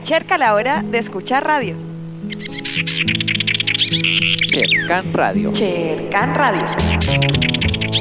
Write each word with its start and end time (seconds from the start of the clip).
acerca 0.00 0.38
la 0.38 0.54
hora 0.54 0.82
de 0.82 0.98
escuchar 0.98 1.44
radio. 1.44 1.76
Chercan 4.48 5.12
Radio. 5.12 5.52
Chercan 5.52 6.34
Radio. 6.34 6.62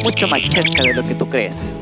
Mucho 0.03 0.27
más 0.27 0.41
cerca 0.49 0.83
de 0.83 0.93
lo 0.93 1.03
que 1.03 1.15
tú 1.15 1.27
crees. 1.27 1.73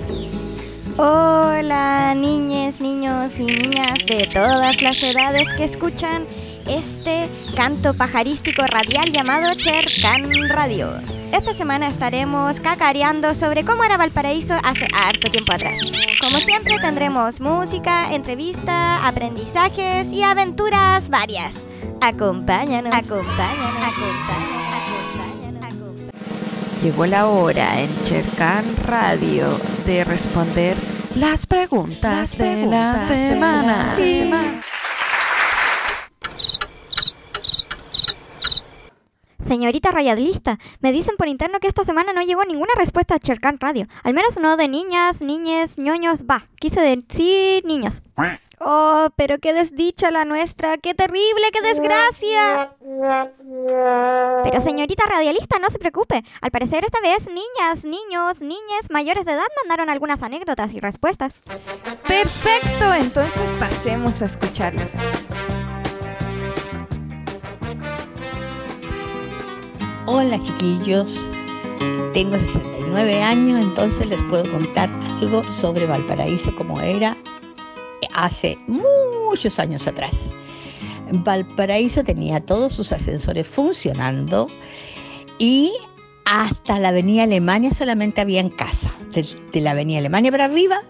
Hola, 0.98 2.14
niñes, 2.16 2.80
niños 2.80 3.38
y 3.40 3.46
niñas 3.46 4.00
de 4.08 4.28
todas 4.34 4.82
las 4.82 5.04
edades 5.04 5.48
que 5.58 5.66
escuchan 5.66 6.26
este 6.68 7.30
canto 7.56 7.94
pajarístico 7.94 8.64
radial 8.64 9.12
llamado 9.12 9.54
Chercan 9.56 10.50
Radio. 10.50 10.90
Esta 11.36 11.54
semana 11.54 11.90
estaremos 11.90 12.62
cacareando 12.62 13.34
sobre 13.34 13.66
cómo 13.66 13.84
era 13.84 13.98
Valparaíso 13.98 14.54
hace 14.64 14.88
harto 14.94 15.30
tiempo 15.30 15.52
atrás. 15.52 15.82
Como 16.22 16.38
siempre 16.38 16.80
tendremos 16.80 17.42
música, 17.42 18.14
entrevista, 18.14 19.06
aprendizajes 19.06 20.14
y 20.14 20.24
aventuras 20.24 21.10
varias. 21.10 21.56
Acompáñanos, 22.00 22.94
acompáñanos, 22.96 23.84
acompáñanos, 23.84 24.94
acompáñanos. 25.62 26.14
Llegó 26.82 27.06
la 27.06 27.28
hora 27.28 27.82
en 27.82 27.90
Chercan 28.04 28.64
Radio 28.88 29.60
de 29.86 30.06
responder 30.06 30.78
las 31.16 31.46
preguntas, 31.46 32.38
de 32.38 32.66
la 32.66 33.06
semana. 33.08 33.96
Señorita 39.48 39.92
radialista, 39.92 40.58
me 40.80 40.92
dicen 40.92 41.16
por 41.18 41.28
interno 41.28 41.60
que 41.60 41.68
esta 41.68 41.86
semana 41.86 42.14
no 42.14 42.22
llegó 42.22 42.44
ninguna 42.46 42.74
respuesta 42.78 43.16
a 43.16 43.20
Chercan 43.20 43.60
Radio. 43.60 43.86
Al 44.04 44.14
menos 44.14 44.40
no 44.40 44.58
de 44.58 44.68
niñas, 44.68 45.22
niñes, 45.22 45.78
ñoños, 45.78 46.24
va, 46.24 46.48
quise 46.60 46.82
decir 46.82 47.64
niños. 47.66 48.02
Oh, 48.60 49.10
pero 49.18 49.38
qué 49.40 49.54
desdicha 49.54 50.12
la 50.12 50.26
nuestra, 50.26 50.78
qué 50.78 50.94
terrible, 50.94 51.44
qué 51.52 51.62
desgracia. 51.62 52.74
Pero 54.44 54.62
señorita 54.62 55.04
radialista, 55.08 55.60
no 55.60 55.70
se 55.70 55.78
preocupe. 55.78 56.24
Al 56.42 56.52
parecer 56.52 56.84
esta 56.84 57.02
vez 57.02 57.28
niñas, 57.28 57.84
niños, 57.84 58.42
niñas 58.42 58.90
mayores 58.90 59.26
de 59.26 59.34
edad 59.34 59.46
mandaron 59.64 59.90
algunas 59.90 60.24
anécdotas 60.24 60.74
y 60.74 60.80
respuestas. 60.80 61.42
Perfecto, 62.08 62.94
entonces 62.94 63.54
pasemos 63.60 64.22
a 64.22 64.26
escucharlos. 64.26 64.92
Hola 70.08 70.40
chiquillos, 70.40 71.28
tengo 72.14 72.38
69 72.38 73.24
años, 73.24 73.60
entonces 73.60 74.08
les 74.08 74.22
puedo 74.24 74.50
contar 74.52 74.88
algo 75.20 75.44
sobre 75.52 75.88
Valparaíso 75.88 76.56
como 76.56 76.80
era 76.80 77.18
hace 78.14 78.56
muchos 78.68 79.58
años 79.58 79.88
atrás. 79.88 80.32
Valparaíso 81.12 82.04
tenía 82.04 82.40
todos 82.40 82.76
sus 82.76 82.92
ascensores 82.92 83.48
funcionando 83.48 84.48
y 85.40 85.74
hasta 86.26 86.78
la 86.78 86.90
avenida 86.90 87.24
Alemania 87.24 87.74
solamente 87.74 88.22
había 88.22 88.48
casa. 88.52 88.96
De, 89.12 89.26
de 89.54 89.62
la 89.62 89.72
avenida 89.72 89.98
Alemania 89.98 90.30
para 90.30 90.46
arriba 90.46 90.84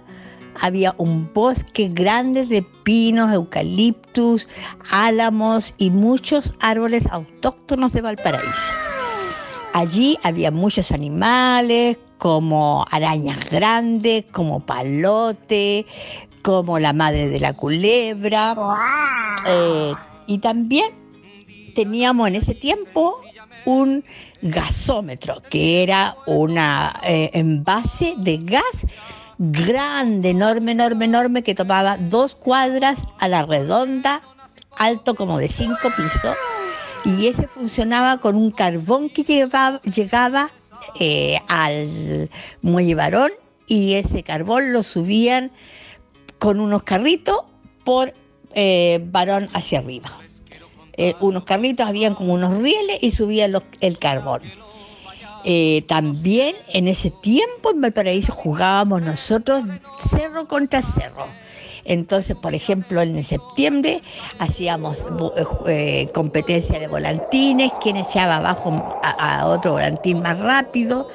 había 0.60 0.94
un 0.98 1.32
bosque 1.34 1.88
grande 1.88 2.46
de 2.46 2.64
pinos, 2.84 3.34
eucaliptus, 3.34 4.46
álamos 4.92 5.74
y 5.78 5.90
muchos 5.90 6.52
árboles 6.60 7.08
autóctonos 7.08 7.94
de 7.94 8.02
Valparaíso. 8.02 8.84
Allí 9.76 10.18
había 10.23 10.52
muchos 10.52 10.94
animales, 10.94 11.98
como 12.18 12.86
arañas 12.92 13.50
grandes, 13.50 14.23
como 14.31 14.66
palote, 14.66 15.86
como 16.44 16.80
la 16.80 16.94
madre 16.94 17.28
de 17.28 17.42
la 17.42 17.52
culebra. 17.52 18.56
Eh, 19.46 19.91
y 20.28 20.38
también 20.38 20.86
teníamos 21.75 22.30
en 22.30 22.36
ese 22.36 22.56
tiempo 22.56 23.19
un 23.66 24.06
gasómetro, 24.41 25.44
que 25.50 25.84
era 25.84 26.16
una 26.25 26.97
eh, 27.03 27.31
envase 27.34 28.16
de 28.18 28.38
gas 28.38 28.88
grande, 29.40 30.30
enorme, 30.30 30.72
enorme, 30.72 31.03
enorme, 31.03 31.44
que 31.44 31.53
tomaba 31.53 31.97
dos 31.97 32.34
cuadras 32.36 33.03
a 33.19 33.28
la 33.28 33.46
redonda, 33.46 34.22
alto 34.78 35.16
como 35.16 35.38
de 35.38 35.50
cinco 35.50 35.90
pisos 35.97 36.38
y 37.06 37.28
ese 37.28 37.48
funcionaba 37.48 38.18
con 38.18 38.36
un 38.36 38.50
carbón 38.50 39.10
que 39.10 39.24
llegaba 39.24 40.52
eh, 41.00 41.38
al 41.48 42.30
muelle 42.62 42.96
varón 42.96 43.32
y 43.68 43.94
ese 43.94 44.24
carbón 44.24 44.74
lo 44.74 44.82
subían 44.84 45.52
con 46.40 46.60
unos 46.60 46.84
carritos 46.84 47.42
por 47.84 48.14
eh, 48.54 49.00
varón 49.12 49.50
hacia 49.54 49.80
arriba. 49.80 50.20
Eh, 50.98 51.14
unos 51.20 51.44
carritos, 51.44 51.88
habían 51.88 52.16
como 52.16 52.34
unos 52.34 52.58
rieles 52.58 52.98
y 53.02 53.12
subían 53.12 53.54
el 53.82 54.00
carbón. 54.00 54.42
también 55.88 56.56
en 56.74 56.88
ese 56.88 57.12
tiempo 57.12 57.72
en 57.72 57.82
Valparaíso 57.82 58.34
jugábamos 58.34 59.02
nosotros 59.02 59.64
cerro 60.10 60.48
contra 60.48 60.82
cerro. 60.82 61.28
Entonces, 61.85 62.35
por 62.35 62.56
ejemplo, 62.56 63.01
en 63.01 63.23
septiembre 63.23 64.01
hacíamos 64.40 64.97
eh, 65.68 66.09
competencia 66.13 66.79
de 66.79 66.88
volantines, 66.88 67.72
quien 67.79 67.96
echaba 67.96 68.38
abajo 68.38 68.84
a, 69.01 69.46
otro 69.46 69.73
volantín 69.73 70.22
más 70.22 70.40
rápido. 70.40 71.07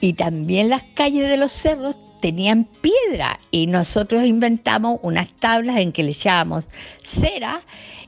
Y 0.00 0.14
también 0.14 0.68
las 0.68 0.82
calles 0.94 1.28
de 1.28 1.36
los 1.36 1.52
cerros 1.52 1.96
tenían 2.20 2.64
piedra 2.64 3.38
y 3.50 3.66
nosotros 3.68 4.24
inventamos 4.24 4.98
unas 5.02 5.28
tablas 5.40 5.76
en 5.78 5.92
que 5.92 6.02
le 6.02 6.10
echábamos 6.10 6.64
cera 7.02 7.62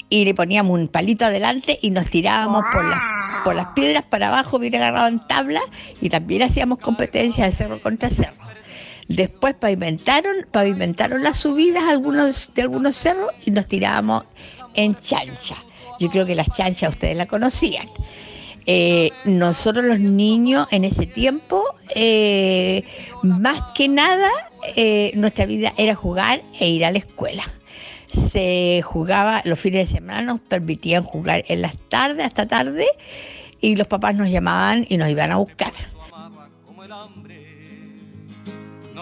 y 0.09 0.25
le 0.25 0.35
poníamos 0.35 0.79
un 0.79 0.89
palito 0.89 1.25
adelante 1.25 1.79
y 1.83 1.91
nos 1.91 2.11
tirábamos 2.11 2.65
por 2.73 2.85
las, 2.85 3.01
por 3.45 3.55
las 3.55 3.67
piedras 3.75 4.05
para 4.05 4.29
abajo, 4.29 4.59
bien 4.59 4.75
agarrado 4.77 5.09
en 5.09 5.27
tabla 5.27 5.61
y 6.01 6.09
también 6.09 6.43
hacíamos 6.43 6.79
competencia 6.79 7.45
de 7.45 7.53
cerro 7.53 7.81
contra 7.81 8.11
cerro. 8.11 8.35
Después 9.09 9.55
pavimentaron, 9.55 10.47
pavimentaron 10.51 11.23
las 11.23 11.39
subidas 11.39 11.85
algunos, 11.85 12.51
de 12.55 12.63
algunos 12.63 12.97
cerros 12.97 13.31
y 13.45 13.51
nos 13.51 13.67
tirábamos 13.67 14.25
en 14.75 14.95
chancha. 14.97 15.57
Yo 16.01 16.11
creo 16.11 16.27
que 16.27 16.35
las 16.35 16.49
chanchas 16.57 16.91
ustedes 16.91 17.17
la 17.17 17.27
conocían. 17.27 17.87
Eh, 18.67 19.11
nosotros 19.25 19.85
los 19.85 20.01
niños 20.01 20.67
en 20.71 20.85
ese 20.85 21.07
tiempo, 21.07 21.63
eh, 21.95 22.83
más 23.23 23.61
que 23.75 23.89
nada, 23.89 24.31
eh, 24.75 25.13
nuestra 25.17 25.45
vida 25.45 25.75
era 25.77 25.95
jugar 25.95 26.43
e 26.59 26.69
ir 26.69 26.85
a 26.85 26.91
la 26.91 26.99
escuela. 26.99 27.45
Se 28.07 28.81
jugaba, 28.83 29.43
los 29.45 29.61
fines 29.61 29.91
de 29.91 29.97
semana 29.99 30.23
nos 30.23 30.41
permitían 30.41 31.03
jugar 31.03 31.45
en 31.49 31.61
las 31.61 31.75
tardes, 31.91 32.25
hasta 32.25 32.47
tarde, 32.47 32.87
y 33.61 33.77
los 33.77 33.87
papás 33.87 34.15
nos 34.15 34.31
llamaban 34.31 34.87
y 34.89 34.97
nos 34.97 35.11
iban 35.11 35.31
a 35.31 35.37
buscar. 35.37 35.73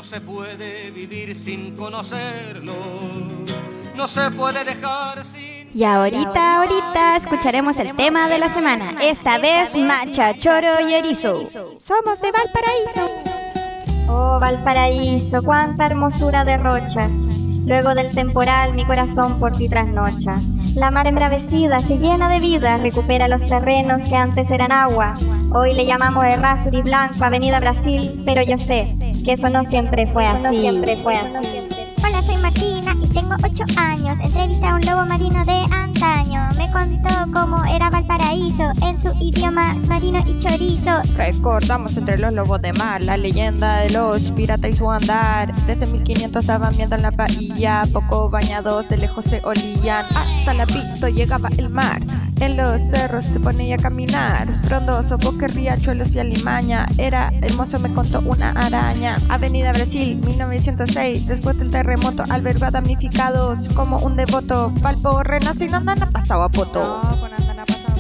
No 0.03 0.09
se 0.09 0.21
puede 0.21 0.91
vivir 0.91 1.37
sin 1.37 1.77
conocerlo. 1.77 2.75
No 3.95 4.09
se 4.09 4.33
puede 4.33 4.65
dejar 4.65 5.25
sin... 5.27 5.71
Y 5.73 5.85
ahorita, 5.85 6.57
ahorita 6.57 7.17
escucharemos 7.17 7.77
el 7.77 7.95
tema 7.95 8.29
de 8.29 8.41
la 8.41 8.53
semana. 8.53 8.97
Esta 9.01 9.39
vez 9.39 9.77
Macha, 9.77 10.37
Choro 10.37 10.81
y 10.81 10.95
Erizo. 10.95 11.47
Somos 11.79 12.21
de 12.21 12.33
Valparaíso. 12.33 13.09
Oh, 14.09 14.41
Valparaíso, 14.41 15.41
cuánta 15.45 15.87
hermosura 15.87 16.45
de 16.45 16.57
rochas. 16.57 17.13
Luego 17.65 17.95
del 17.95 18.13
temporal 18.13 18.75
mi 18.75 18.85
corazón 18.85 19.39
por 19.39 19.57
ti 19.57 19.69
trasnocha. 19.69 20.41
La 20.75 20.91
mar 20.91 21.07
embravecida 21.07 21.79
se 21.79 21.99
llena 21.99 22.29
de 22.29 22.41
vida, 22.41 22.77
recupera 22.79 23.29
los 23.29 23.47
terrenos 23.47 24.09
que 24.09 24.17
antes 24.17 24.51
eran 24.51 24.73
agua. 24.73 25.15
Hoy 25.53 25.75
le 25.75 25.87
llamamos 25.87 26.25
Errázuriz 26.25 26.83
Blanco, 26.83 27.23
Avenida 27.23 27.61
Brasil, 27.61 28.25
pero 28.27 28.43
yo 28.43 28.59
sé 28.59 28.97
que 29.23 29.33
eso 29.33 29.49
no 29.51 29.65
siempre 29.65 30.07
fue 30.07 30.27
así. 30.27 30.43
No 30.43 30.51
siempre 30.53 30.97
fue 30.97 31.15
así. 31.15 31.47
Hola, 32.05 32.23
soy 32.23 32.37
Martina 32.39 32.93
y 33.01 33.07
tengo 33.07 33.35
8 33.43 33.65
años. 33.77 34.19
Entrevisté 34.23 34.67
a 34.67 34.75
un 34.75 34.81
lobo 34.85 35.07
marino 35.07 35.45
de 35.45 35.75
antaño. 35.75 36.41
Me 36.57 36.71
contó 36.73 37.11
cómo 37.33 37.65
era 37.67 37.91
Valparaíso 37.91 38.73
en 38.87 38.97
su 38.97 39.13
idioma 39.21 39.75
marino 39.87 40.21
y 40.27 40.39
chorizo. 40.39 40.91
Recordamos 41.17 41.97
entre 41.97 42.19
los 42.19 42.33
lobos 42.33 42.61
de 42.61 42.73
mar 42.73 43.03
la 43.03 43.17
leyenda 43.17 43.81
de 43.81 43.91
los 43.91 44.33
piratas 44.33 44.71
y 44.71 44.75
su 44.75 44.91
andar. 44.91 45.55
Desde 45.67 45.87
1500 45.87 46.41
estaban 46.41 46.77
viendo 46.77 46.97
en 46.97 47.03
la 47.03 47.11
bahía, 47.11 47.85
poco 47.93 48.29
bañados 48.29 48.89
de 48.89 48.99
lejos 48.99 49.25
se 49.25 49.41
olían. 49.45 50.05
Hasta 50.17 50.55
la 50.55 50.67
pito 50.67 51.09
llegaba 51.09 51.49
el 51.57 51.69
mar. 51.69 52.01
En 52.43 52.57
los 52.57 52.81
cerros 52.81 53.27
te 53.27 53.39
ponía 53.39 53.77
a 53.77 53.79
caminar, 53.79 54.49
frondoso, 54.65 55.17
bosque, 55.17 55.47
riachuelos 55.47 56.17
y 56.17 56.19
alimaña. 56.19 56.87
Era 56.99 57.33
hermoso, 57.41 57.79
me 57.79 57.95
contó 57.95 58.21
una 58.23 58.51
araña. 58.51 59.17
Avenida 59.29 59.73
Brasil, 59.73 60.17
1906. 60.17 61.29
Después 61.29 61.57
del 61.57 61.71
terremoto, 61.71 62.25
alberga 62.31 62.73
damnificados 62.73 63.69
como 63.69 63.99
un 63.99 64.17
devoto. 64.17 64.73
Valpo 64.81 65.23
renace 65.23 65.67
y 65.67 65.69
no 65.69 65.77
andan 65.77 66.03
a 66.03 66.11
pasado 66.11 66.43
a 66.43 66.49
poto. 66.49 67.01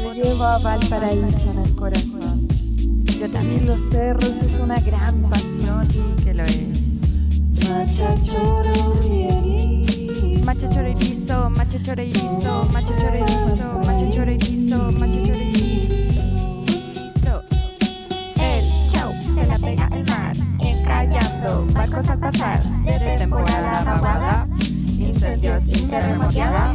Yo 0.03 0.12
llevo 0.12 0.43
a 0.43 0.59
Valparaíso 0.59 1.53
en 1.53 1.59
el 1.61 1.77
corazón. 1.77 2.49
Yo 3.21 3.31
también 3.31 3.65
los 3.65 3.81
cerros 3.91 4.43
es 4.43 4.59
una 4.59 4.81
gran 4.81 5.23
pasión. 5.23 5.87
que 6.25 6.35
lo 6.35 6.43
es. 6.43 6.83
Macha 10.44 10.69
choro 10.69 10.89
y. 10.89 10.94
Macha 11.56 11.79
choro 11.79 11.85
choro 11.85 12.03
erizo, 12.03 12.67
macha 12.73 12.93
choro 12.99 13.27
choro 14.15 14.31
erizo. 14.31 14.93
El 18.37 18.65
show 18.91 19.12
se 19.35 19.47
la 19.47 19.59
pega 19.59 19.89
el 19.93 20.06
mar, 20.09 20.37
encallando 20.61 21.67
barcos 21.73 22.09
al 22.11 22.19
pasar, 22.19 22.62
de 22.85 23.17
temporada 23.19 23.85
vaguada, 23.85 24.49
incendios 24.99 25.62
sin 25.65 25.89
terremoteada. 25.89 26.75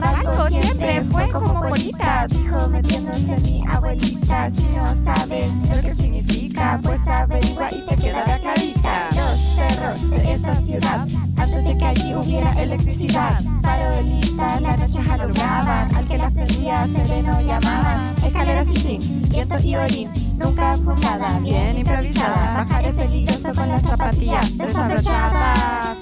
Barco 0.00 0.48
siempre 0.48 1.04
fue 1.10 1.30
como 1.30 1.62
bonita, 1.62 2.26
dijo 2.28 2.68
metiéndose 2.68 3.38
mi 3.40 3.64
abuelita. 3.68 4.50
Si 4.50 4.64
no 4.74 4.86
sabes 4.94 5.50
lo 5.70 5.80
que 5.80 5.94
significa, 5.94 6.80
pues 6.82 7.06
averigua 7.08 7.68
y 7.72 7.84
te 7.84 7.96
quedará 7.96 8.38
clarita. 8.38 9.08
Los 9.10 9.38
cerros 9.38 10.10
de 10.10 10.32
esta 10.32 10.54
ciudad, 10.56 11.06
antes 11.44 11.64
de 11.64 11.76
que 11.78 11.84
allí 11.84 12.14
hubiera 12.14 12.50
electricidad. 12.62 13.38
Farolitas 13.62 14.60
la 14.62 14.76
noche 14.76 15.00
alumbraban, 15.10 15.94
al 15.94 16.08
que 16.08 16.16
las 16.18 16.32
prendía 16.32 16.86
sereno 16.86 17.38
llamaban. 17.42 18.14
Escaleras 18.24 18.68
sin 18.68 18.80
fin, 18.80 19.22
viento 19.28 19.56
y 19.62 19.76
orín, 19.76 20.10
nunca 20.38 20.74
fundada, 20.74 21.38
bien 21.40 21.78
improvisada. 21.78 22.64
Bajar 22.64 22.86
es 22.86 22.92
peligroso 22.94 23.52
con 23.54 23.68
las 23.68 23.82
zapatillas 23.82 24.56
desabrochadas. 24.56 25.98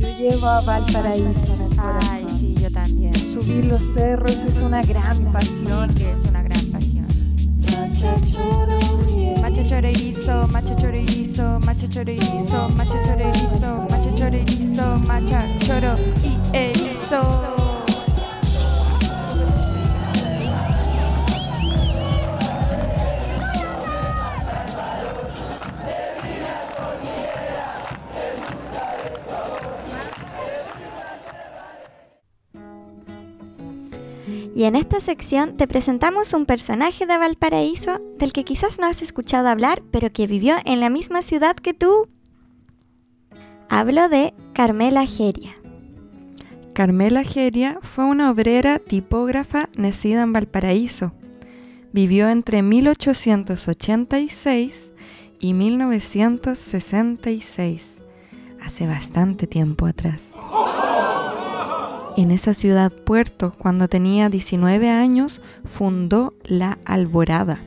Yo 0.00 0.08
llevo 0.18 0.46
a 0.46 0.60
Valparaíso 0.62 1.54
en 1.54 1.60
el 1.60 1.70
Ay, 1.70 1.76
corazón. 1.78 2.38
sí, 2.40 2.54
yo 2.60 2.70
también. 2.72 3.14
Subir 3.14 3.64
los 3.66 3.84
cerros 3.84 4.32
es 4.44 4.60
una 4.60 4.82
gran 4.82 5.32
pasión. 5.32 5.94
que 5.94 6.10
es 6.12 6.28
una 6.28 6.42
gran 6.42 6.66
pasión. 6.72 7.06
Macha 9.60 9.76
choro 9.76 9.90
y 9.90 10.14
Macho 10.52 10.74
chorizo, 10.74 11.58
macho 11.66 11.86
chorizo, 11.86 11.86
macho 11.86 11.86
chorizo, 11.86 12.78
macho 12.78 13.06
chorizo, 13.06 13.86
macho 13.90 14.10
chorizo, 14.16 14.98
macha 15.06 15.44
choro 15.60 15.94
y 34.60 34.64
en 34.64 34.76
esta 34.76 35.00
sección 35.00 35.56
te 35.56 35.66
presentamos 35.66 36.34
un 36.34 36.44
personaje 36.44 37.06
de 37.06 37.16
Valparaíso 37.16 37.98
del 38.18 38.34
que 38.34 38.44
quizás 38.44 38.78
no 38.78 38.84
has 38.84 39.00
escuchado 39.00 39.48
hablar, 39.48 39.82
pero 39.90 40.12
que 40.12 40.26
vivió 40.26 40.56
en 40.66 40.80
la 40.80 40.90
misma 40.90 41.22
ciudad 41.22 41.56
que 41.56 41.72
tú. 41.72 42.10
Hablo 43.70 44.10
de 44.10 44.34
Carmela 44.52 45.06
Geria. 45.06 45.56
Carmela 46.74 47.24
Geria 47.24 47.78
fue 47.80 48.04
una 48.04 48.30
obrera 48.30 48.78
tipógrafa 48.78 49.70
nacida 49.78 50.20
en 50.20 50.34
Valparaíso. 50.34 51.14
Vivió 51.94 52.28
entre 52.28 52.60
1886 52.60 54.92
y 55.38 55.54
1966, 55.54 58.02
hace 58.62 58.86
bastante 58.86 59.46
tiempo 59.46 59.86
atrás. 59.86 60.36
En 62.20 62.32
esa 62.32 62.52
ciudad 62.52 62.92
puerto, 62.92 63.54
cuando 63.56 63.88
tenía 63.88 64.28
19 64.28 64.90
años, 64.90 65.40
fundó 65.64 66.34
La 66.44 66.76
Alborada, 66.84 67.58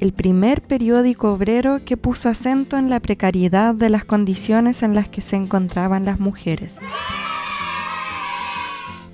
el 0.00 0.14
primer 0.14 0.62
periódico 0.62 1.34
obrero 1.34 1.84
que 1.84 1.98
puso 1.98 2.30
acento 2.30 2.78
en 2.78 2.88
la 2.88 2.98
precariedad 2.98 3.74
de 3.74 3.90
las 3.90 4.06
condiciones 4.06 4.82
en 4.82 4.94
las 4.94 5.10
que 5.10 5.20
se 5.20 5.36
encontraban 5.36 6.06
las 6.06 6.18
mujeres. 6.18 6.78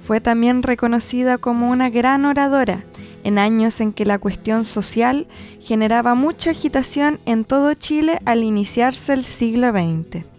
Fue 0.06 0.20
también 0.20 0.62
reconocida 0.62 1.36
como 1.36 1.68
una 1.68 1.90
gran 1.90 2.24
oradora 2.24 2.84
en 3.24 3.40
años 3.40 3.80
en 3.80 3.92
que 3.92 4.06
la 4.06 4.20
cuestión 4.20 4.64
social 4.64 5.26
generaba 5.62 6.14
mucha 6.14 6.52
agitación 6.52 7.18
en 7.26 7.44
todo 7.44 7.74
Chile 7.74 8.20
al 8.24 8.44
iniciarse 8.44 9.14
el 9.14 9.24
siglo 9.24 9.72
XX. 9.72 10.33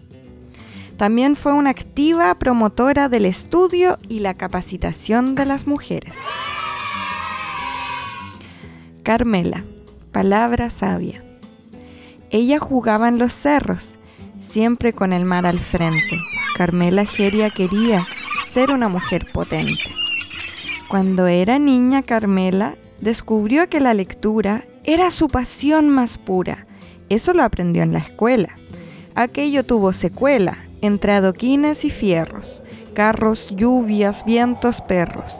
También 0.96 1.36
fue 1.36 1.52
una 1.52 1.70
activa 1.70 2.34
promotora 2.38 3.10
del 3.10 3.26
estudio 3.26 3.98
y 4.08 4.20
la 4.20 4.32
capacitación 4.32 5.34
de 5.34 5.44
las 5.44 5.66
mujeres. 5.66 6.16
Carmela, 9.02 9.62
palabra 10.10 10.70
sabia. 10.70 11.22
Ella 12.30 12.58
jugaba 12.58 13.08
en 13.08 13.18
los 13.18 13.34
cerros, 13.34 13.96
siempre 14.40 14.94
con 14.94 15.12
el 15.12 15.26
mar 15.26 15.44
al 15.44 15.60
frente. 15.60 16.18
Carmela 16.56 17.04
Geria 17.04 17.50
quería 17.50 18.06
ser 18.50 18.70
una 18.70 18.88
mujer 18.88 19.30
potente. 19.32 19.94
Cuando 20.88 21.26
era 21.26 21.58
niña, 21.58 22.02
Carmela 22.02 22.74
descubrió 23.02 23.68
que 23.68 23.80
la 23.80 23.92
lectura 23.92 24.64
era 24.82 25.10
su 25.10 25.28
pasión 25.28 25.90
más 25.90 26.16
pura. 26.16 26.66
Eso 27.10 27.34
lo 27.34 27.42
aprendió 27.42 27.82
en 27.82 27.92
la 27.92 27.98
escuela. 27.98 28.56
Aquello 29.14 29.62
tuvo 29.64 29.92
secuela 29.92 30.65
entre 30.80 31.12
adoquines 31.12 31.84
y 31.84 31.90
fierros, 31.90 32.62
carros, 32.94 33.48
lluvias, 33.54 34.24
vientos, 34.24 34.80
perros. 34.80 35.34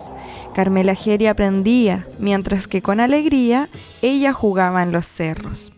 Carmela 0.55 0.95
Geria 0.95 1.33
aprendía, 1.33 2.07
mientras 2.19 2.67
que 2.67 2.83
con 2.83 3.01
alegría 3.01 3.69
ella 4.03 4.33
jugaba 4.33 4.83
en 4.83 4.93
los 4.93 5.07
cerros. 5.07 5.73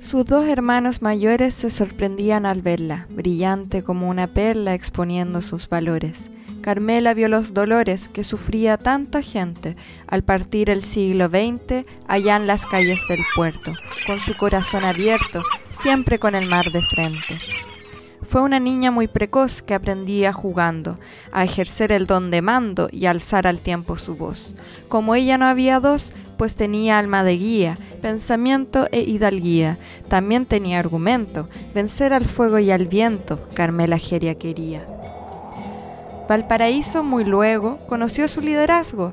Sus 0.00 0.24
dos 0.24 0.46
hermanos 0.48 1.02
mayores 1.02 1.52
se 1.52 1.68
sorprendían 1.68 2.46
al 2.46 2.62
verla, 2.62 3.06
brillante 3.10 3.82
como 3.82 4.08
una 4.08 4.28
perla 4.28 4.74
exponiendo 4.74 5.42
sus 5.42 5.68
valores. 5.68 6.30
Carmela 6.62 7.12
vio 7.14 7.28
los 7.28 7.54
dolores 7.54 8.08
que 8.08 8.24
sufría 8.24 8.76
tanta 8.76 9.22
gente 9.22 9.76
al 10.06 10.22
partir 10.22 10.70
el 10.70 10.82
siglo 10.82 11.28
XX 11.28 11.84
allá 12.06 12.36
en 12.36 12.46
las 12.46 12.66
calles 12.66 13.00
del 13.08 13.20
puerto, 13.34 13.72
con 14.06 14.20
su 14.20 14.36
corazón 14.36 14.84
abierto, 14.84 15.42
siempre 15.68 16.18
con 16.18 16.34
el 16.34 16.48
mar 16.48 16.70
de 16.72 16.82
frente. 16.82 17.40
Fue 18.30 18.42
una 18.42 18.60
niña 18.60 18.92
muy 18.92 19.08
precoz 19.08 19.60
que 19.60 19.74
aprendía 19.74 20.32
jugando, 20.32 20.98
a 21.32 21.42
ejercer 21.42 21.90
el 21.90 22.06
don 22.06 22.30
de 22.30 22.42
mando 22.42 22.88
y 22.92 23.06
alzar 23.06 23.48
al 23.48 23.58
tiempo 23.58 23.96
su 23.96 24.14
voz. 24.14 24.54
Como 24.88 25.16
ella 25.16 25.36
no 25.36 25.46
había 25.46 25.80
dos, 25.80 26.12
pues 26.36 26.54
tenía 26.54 27.00
alma 27.00 27.24
de 27.24 27.36
guía, 27.36 27.78
pensamiento 28.00 28.86
e 28.92 29.00
hidalguía. 29.00 29.78
También 30.06 30.46
tenía 30.46 30.78
argumento, 30.78 31.48
vencer 31.74 32.12
al 32.12 32.24
fuego 32.24 32.60
y 32.60 32.70
al 32.70 32.86
viento, 32.86 33.48
Carmela 33.54 33.98
Geria 33.98 34.36
quería. 34.36 34.86
Valparaíso 36.28 37.02
muy 37.02 37.24
luego 37.24 37.78
conoció 37.88 38.28
su 38.28 38.42
liderazgo, 38.42 39.12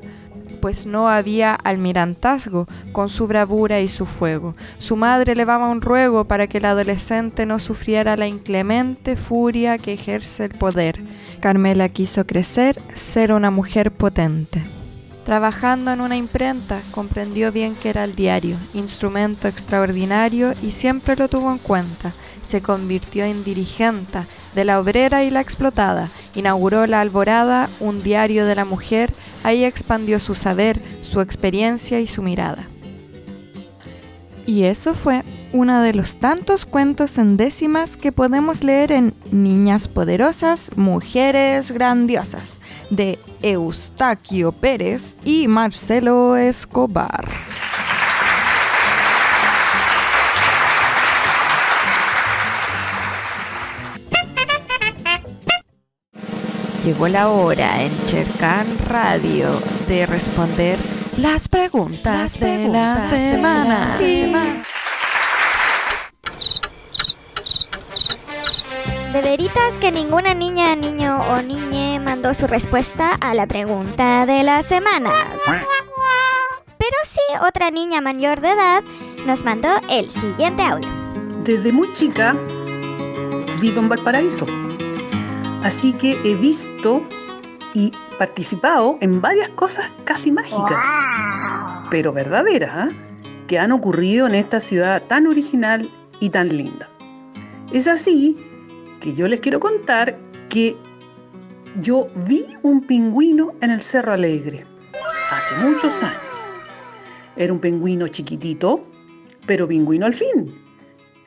pues 0.60 0.86
no 0.86 1.08
había 1.08 1.54
almirantazgo 1.54 2.66
con 2.92 3.08
su 3.08 3.26
bravura 3.26 3.80
y 3.80 3.88
su 3.88 4.06
fuego. 4.06 4.54
Su 4.78 4.96
madre 4.96 5.32
elevaba 5.32 5.68
un 5.68 5.80
ruego 5.80 6.24
para 6.24 6.46
que 6.46 6.58
el 6.58 6.64
adolescente 6.64 7.46
no 7.46 7.58
sufriera 7.58 8.16
la 8.16 8.26
inclemente 8.26 9.16
furia 9.16 9.78
que 9.78 9.92
ejerce 9.92 10.44
el 10.44 10.50
poder. 10.52 10.98
Carmela 11.40 11.88
quiso 11.88 12.26
crecer, 12.26 12.80
ser 12.94 13.32
una 13.32 13.50
mujer 13.50 13.92
potente. 13.92 14.62
Trabajando 15.24 15.92
en 15.92 16.00
una 16.00 16.16
imprenta, 16.16 16.80
comprendió 16.90 17.52
bien 17.52 17.74
que 17.74 17.90
era 17.90 18.04
el 18.04 18.16
diario, 18.16 18.56
instrumento 18.72 19.46
extraordinario 19.46 20.54
y 20.62 20.70
siempre 20.70 21.16
lo 21.16 21.28
tuvo 21.28 21.52
en 21.52 21.58
cuenta. 21.58 22.12
Se 22.48 22.62
convirtió 22.62 23.26
en 23.26 23.44
dirigente 23.44 24.20
de 24.54 24.64
la 24.64 24.80
obrera 24.80 25.22
y 25.22 25.28
la 25.28 25.42
explotada. 25.42 26.08
Inauguró 26.34 26.86
La 26.86 27.02
Alborada, 27.02 27.68
un 27.78 28.02
diario 28.02 28.46
de 28.46 28.54
la 28.54 28.64
mujer. 28.64 29.12
Ahí 29.44 29.66
expandió 29.66 30.18
su 30.18 30.34
saber, 30.34 30.80
su 31.02 31.20
experiencia 31.20 32.00
y 32.00 32.06
su 32.06 32.22
mirada. 32.22 32.66
Y 34.46 34.62
eso 34.62 34.94
fue 34.94 35.24
uno 35.52 35.82
de 35.82 35.92
los 35.92 36.16
tantos 36.16 36.64
cuentos 36.64 37.18
en 37.18 37.36
décimas 37.36 37.98
que 37.98 38.12
podemos 38.12 38.64
leer 38.64 38.92
en 38.92 39.12
Niñas 39.30 39.86
Poderosas, 39.86 40.70
Mujeres 40.74 41.70
Grandiosas, 41.70 42.60
de 42.88 43.18
Eustaquio 43.42 44.52
Pérez 44.52 45.18
y 45.22 45.48
Marcelo 45.48 46.38
Escobar. 46.38 47.28
Llegó 56.88 57.06
la 57.06 57.28
hora 57.28 57.82
en 57.82 57.92
Chercan 58.06 58.66
Radio 58.88 59.50
de 59.88 60.06
responder 60.06 60.78
las 61.18 61.46
preguntas, 61.46 62.40
de 62.40 62.66
la 62.66 63.06
semana. 63.10 63.98
De 69.12 69.20
veritas 69.20 69.76
que 69.78 69.92
ninguna 69.92 70.32
niña, 70.32 70.74
niño 70.76 71.18
o 71.28 71.42
niñe 71.42 72.00
mandó 72.00 72.32
su 72.32 72.46
respuesta 72.46 73.18
a 73.20 73.34
la 73.34 73.46
pregunta 73.46 74.24
de 74.24 74.42
la 74.42 74.62
semana. 74.62 75.12
Pero 75.44 76.96
sí, 77.04 77.20
otra 77.46 77.70
niña 77.70 78.00
mayor 78.00 78.40
de 78.40 78.52
edad 78.52 78.82
nos 79.26 79.44
mandó 79.44 79.68
el 79.90 80.10
siguiente 80.10 80.62
audio. 80.62 80.88
Desde 81.44 81.70
muy 81.70 81.92
chica 81.92 82.34
vivo 83.60 83.80
en 83.80 83.90
Valparaíso. 83.90 84.46
Así 85.68 85.92
que 85.92 86.18
he 86.24 86.34
visto 86.34 87.06
y 87.74 87.92
participado 88.18 88.96
en 89.02 89.20
varias 89.20 89.50
cosas 89.50 89.92
casi 90.04 90.32
mágicas, 90.32 90.82
pero 91.90 92.10
verdaderas, 92.10 92.88
¿eh? 92.88 92.96
que 93.46 93.58
han 93.58 93.72
ocurrido 93.72 94.26
en 94.26 94.34
esta 94.34 94.60
ciudad 94.60 95.02
tan 95.08 95.26
original 95.26 95.90
y 96.20 96.30
tan 96.30 96.48
linda. 96.48 96.88
Es 97.70 97.86
así 97.86 98.34
que 98.98 99.14
yo 99.14 99.28
les 99.28 99.40
quiero 99.40 99.60
contar 99.60 100.18
que 100.48 100.74
yo 101.82 102.08
vi 102.26 102.46
un 102.62 102.80
pingüino 102.80 103.52
en 103.60 103.70
el 103.70 103.82
Cerro 103.82 104.14
Alegre 104.14 104.64
hace 105.30 105.54
muchos 105.56 106.02
años. 106.02 106.22
Era 107.36 107.52
un 107.52 107.58
pingüino 107.58 108.08
chiquitito, 108.08 108.86
pero 109.46 109.68
pingüino 109.68 110.06
al 110.06 110.14
fin. 110.14 110.64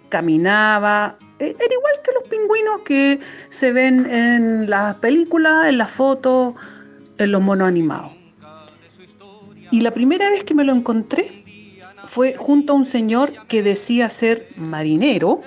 Caminaba, 0.10 1.20
era 1.42 1.74
igual 1.74 1.94
que 2.04 2.12
los 2.14 2.24
pingüinos 2.24 2.82
que 2.86 3.20
se 3.50 3.72
ven 3.72 4.10
en 4.10 4.70
las 4.70 4.96
películas, 4.96 5.68
en 5.68 5.78
las 5.78 5.92
fotos, 5.92 6.54
en 7.18 7.32
los 7.32 7.42
monos 7.42 7.68
animados. 7.68 8.12
Y 9.72 9.82
la 9.82 9.92
primera 9.92 10.30
vez 10.30 10.44
que 10.44 10.54
me 10.54 10.64
lo 10.64 10.74
encontré 10.74 11.44
fue 12.06 12.36
junto 12.36 12.74
a 12.74 12.76
un 12.76 12.86
señor 12.86 13.48
que 13.48 13.64
decía 13.64 14.10
ser 14.10 14.50
marinero 14.56 15.42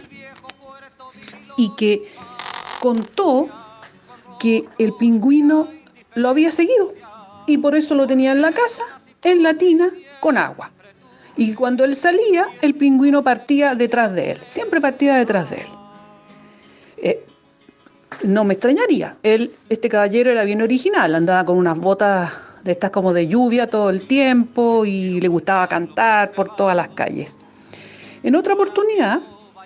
y 1.56 1.74
que 1.76 2.10
contó 2.80 3.48
que 4.40 4.64
el 4.78 4.94
pingüino 4.94 5.68
lo 6.14 6.28
había 6.28 6.50
seguido 6.50 6.92
y 7.46 7.58
por 7.58 7.74
eso 7.74 7.94
lo 7.94 8.06
tenía 8.06 8.32
en 8.32 8.40
la 8.40 8.52
casa, 8.52 8.82
en 9.22 9.42
la 9.42 9.54
tina, 9.54 9.90
con 10.20 10.38
agua. 10.38 10.70
Y 11.36 11.54
cuando 11.54 11.84
él 11.84 11.94
salía, 11.94 12.48
el 12.62 12.74
pingüino 12.74 13.22
partía 13.22 13.74
detrás 13.74 14.14
de 14.14 14.32
él, 14.32 14.40
siempre 14.44 14.80
partía 14.80 15.16
detrás 15.16 15.50
de 15.50 15.56
él. 15.56 15.73
Eh, 17.04 17.24
no 18.22 18.44
me 18.44 18.54
extrañaría, 18.54 19.18
él, 19.22 19.54
este 19.68 19.88
caballero 19.88 20.30
era 20.30 20.44
bien 20.44 20.62
original, 20.62 21.14
andaba 21.14 21.44
con 21.44 21.58
unas 21.58 21.78
botas 21.78 22.32
de 22.62 22.72
estas 22.72 22.90
como 22.90 23.12
de 23.12 23.28
lluvia 23.28 23.68
todo 23.68 23.90
el 23.90 24.06
tiempo 24.06 24.86
y 24.86 25.20
le 25.20 25.28
gustaba 25.28 25.66
cantar 25.68 26.32
por 26.32 26.56
todas 26.56 26.74
las 26.74 26.88
calles. 26.88 27.36
En 28.22 28.34
otra 28.34 28.54
oportunidad, 28.54 29.20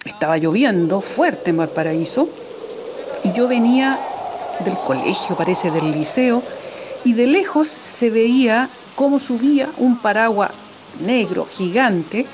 estaba 0.05 0.37
lloviendo 0.37 1.01
fuerte 1.01 1.51
en 1.51 1.59
Valparaíso 1.59 2.29
y 3.23 3.33
yo 3.33 3.47
venía 3.47 3.99
del 4.65 4.77
colegio, 4.79 5.37
parece 5.37 5.71
del 5.71 5.93
liceo, 5.93 6.43
y 7.05 7.13
de 7.13 7.29
lejos 7.29 7.69
se 7.69 8.11
veía 8.11 8.69
cómo 8.97 9.21
subía 9.21 9.69
un 9.77 9.99
paraguas 9.99 10.51
negro 11.01 11.47
gigante 11.47 12.27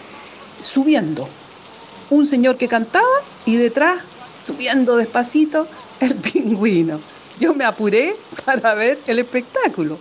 subiendo. 0.63 1.29
Un 2.09 2.27
señor 2.27 2.57
que 2.57 2.69
cantaba 2.69 3.05
y 3.45 3.57
detrás, 3.57 4.01
subiendo 4.45 4.97
despacito, 4.97 5.67
el 6.01 6.15
pingüino. 6.33 7.01
Yo 7.39 7.55
me 7.55 7.65
apuré 7.65 8.15
para 8.45 8.75
ver 8.75 8.99
el 9.07 9.19
espectáculo. 9.19 9.99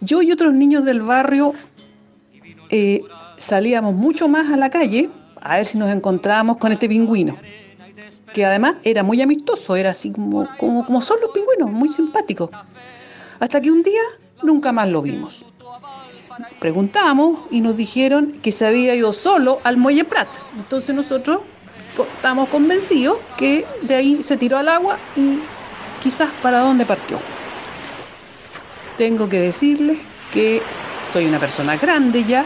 Yo 0.00 0.22
y 0.22 0.32
otros 0.32 0.54
niños 0.54 0.84
del 0.84 1.02
barrio 1.02 1.52
eh, 2.70 3.02
salíamos 3.36 3.94
mucho 3.94 4.28
más 4.28 4.50
a 4.50 4.56
la 4.56 4.70
calle 4.70 5.10
a 5.40 5.56
ver 5.56 5.66
si 5.66 5.78
nos 5.78 5.90
encontrábamos 5.90 6.56
con 6.58 6.72
este 6.72 6.88
pingüino, 6.88 7.36
que 8.32 8.44
además 8.44 8.76
era 8.84 9.02
muy 9.02 9.20
amistoso, 9.20 9.76
era 9.76 9.90
así 9.90 10.12
como, 10.12 10.48
como, 10.56 10.86
como 10.86 11.00
son 11.00 11.18
los 11.20 11.30
pingüinos, 11.32 11.70
muy 11.70 11.88
simpático. 11.88 12.50
Hasta 13.40 13.60
que 13.60 13.70
un 13.70 13.82
día 13.82 14.00
nunca 14.42 14.72
más 14.72 14.88
lo 14.88 15.02
vimos. 15.02 15.44
Preguntamos 16.60 17.40
y 17.50 17.60
nos 17.60 17.76
dijeron 17.76 18.38
que 18.40 18.52
se 18.52 18.66
había 18.66 18.94
ido 18.94 19.12
solo 19.12 19.60
al 19.64 19.76
muelle 19.76 20.04
Prat. 20.04 20.28
Entonces 20.56 20.94
nosotros 20.94 21.40
estamos 21.98 22.48
convencidos 22.48 23.18
que 23.36 23.66
de 23.82 23.94
ahí 23.94 24.22
se 24.22 24.36
tiró 24.36 24.58
al 24.58 24.68
agua 24.68 24.98
y 25.16 25.38
quizás 26.02 26.30
para 26.42 26.60
dónde 26.60 26.86
partió. 26.86 27.18
Tengo 28.96 29.28
que 29.28 29.38
decirles 29.38 29.98
que 30.32 30.62
soy 31.12 31.26
una 31.26 31.38
persona 31.38 31.76
grande 31.76 32.24
ya, 32.24 32.44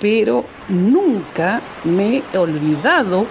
pero 0.00 0.44
nunca 0.68 1.60
me 1.84 2.22
he 2.32 2.38
olvidado 2.38 3.26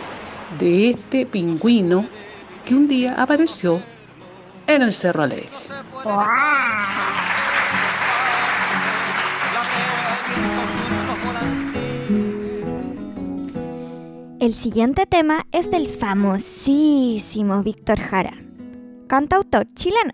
de 0.60 0.92
este 0.92 1.26
pingüino 1.26 2.06
que 2.66 2.76
un 2.76 2.88
día 2.88 3.16
apareció 3.18 3.82
en 4.68 4.82
el 4.82 4.94
Cerro 4.94 5.24
Alegre. 5.24 5.50
El 14.44 14.56
siguiente 14.56 15.06
tema 15.06 15.46
es 15.54 15.72
del 15.72 15.88
famosísimo 15.88 17.64
Víctor 17.64 17.98
Jara, 18.02 18.34
cantautor 19.08 19.66
chileno. 19.74 20.12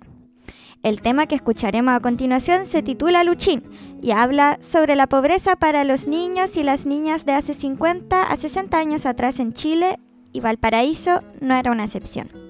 El 0.83 1.01
tema 1.01 1.25
que 1.25 1.33
escucharemos 1.33 1.95
a 1.95 1.99
continuación 1.99 2.67
se 2.67 2.83
titula 2.83 3.23
Luchín 3.23 3.63
y 4.03 4.11
habla 4.11 4.59
sobre 4.61 4.95
la 4.95 5.07
pobreza 5.07 5.55
para 5.55 5.83
los 5.83 6.05
niños 6.05 6.57
y 6.57 6.63
las 6.63 6.85
niñas 6.85 7.25
de 7.25 7.33
hace 7.33 7.55
50 7.55 8.21
a 8.21 8.37
60 8.37 8.77
años 8.77 9.07
atrás 9.07 9.39
en 9.39 9.51
Chile 9.53 9.97
y 10.31 10.41
Valparaíso 10.41 11.21
no 11.41 11.55
era 11.55 11.71
una 11.71 11.85
excepción. 11.85 12.48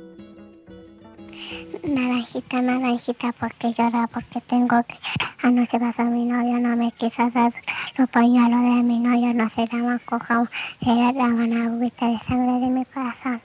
Naranjita, 1.83 2.61
naranjita, 2.61 3.31
porque 3.39 3.73
llora, 3.77 4.07
porque 4.07 4.41
tengo 4.41 4.83
que 4.83 4.95
llorar. 4.95 5.35
Anoche 5.43 5.79
pasó 5.79 6.03
mi 6.03 6.25
novio, 6.25 6.59
no 6.59 6.75
me 6.75 6.91
quiso 6.93 7.29
dar 7.29 7.53
los 7.97 8.09
pañuelos 8.09 8.61
de 8.61 8.83
mi 8.83 8.99
novio, 8.99 9.33
no 9.33 9.49
se 9.55 9.67
llaman 9.67 10.01
cojado, 10.05 10.47
se 10.83 10.95
llaman 10.95 11.53
agüita 11.53 12.07
de 12.07 12.19
sangre 12.27 12.59
de 12.59 12.69
mi 12.71 12.85
corazón. 12.85 13.41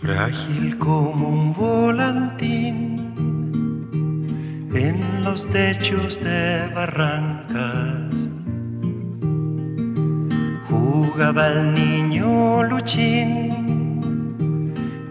Frágil 0.00 0.78
como 0.78 1.28
un 1.28 1.52
volantín 1.52 2.97
en 4.72 5.24
los 5.24 5.48
techos 5.48 6.20
de 6.22 6.68
barrancas. 6.74 8.28
Jugaba 10.68 11.46
el 11.48 11.74
niño 11.74 12.64
Luchín 12.64 13.58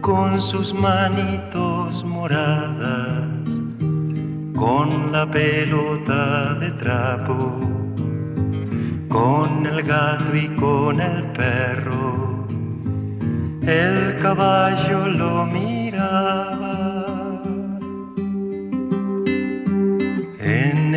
con 0.01 0.41
sus 0.41 0.73
manitos 0.73 2.03
moradas, 2.03 3.61
con 4.55 5.11
la 5.11 5.29
pelota 5.29 6.53
de 6.55 6.71
trapo, 6.71 7.59
con 9.09 9.65
el 9.65 9.83
gato 9.83 10.35
y 10.35 10.47
con 10.55 11.01
el 11.01 11.23
perro. 11.31 12.47
El 13.63 14.17
caballo 14.21 15.07
lo 15.07 15.45
miraba 15.45 16.46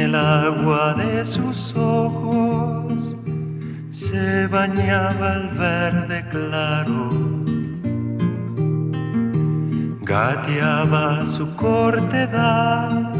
el 0.00 0.14
agua 0.14 0.94
de 0.94 1.24
sus 1.24 1.74
ojos 1.76 3.16
se 3.90 4.46
bañaba 4.46 5.34
el 5.34 5.48
verde 5.48 6.24
claro. 6.30 7.10
Gateaba 10.00 11.26
su 11.26 11.54
cortedad 11.56 13.12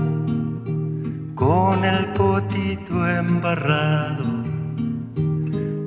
con 1.35 1.85
el 1.85 2.07
potito 2.15 3.09
embarrado, 3.09 4.25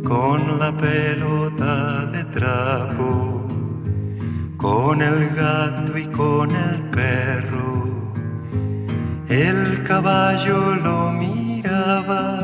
con 0.03 0.59
la 0.59 0.71
pelota 0.77 2.05
de 2.05 2.23
trapo, 2.25 3.47
con 4.57 5.01
el 5.01 5.29
gato 5.35 5.97
y 5.97 6.05
con 6.07 6.51
el 6.51 6.79
perro 6.91 7.72
el 9.29 9.83
caballo 9.83 10.75
lo 10.75 11.11
miraba. 11.11 12.39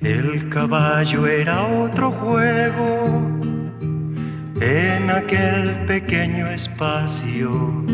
El 0.00 0.48
caballo 0.48 1.26
era 1.26 1.66
otro 1.66 2.10
juego 2.12 3.20
en 4.60 5.10
aquel 5.10 5.86
pequeño 5.86 6.48
espacio 6.48 7.84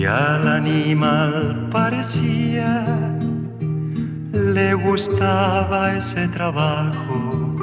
y 0.00 0.06
al 0.06 0.48
animal 0.48 1.68
parecía 1.70 2.86
le 4.32 4.72
gustaba 4.72 5.94
ese 5.94 6.26
trabajo 6.28 7.54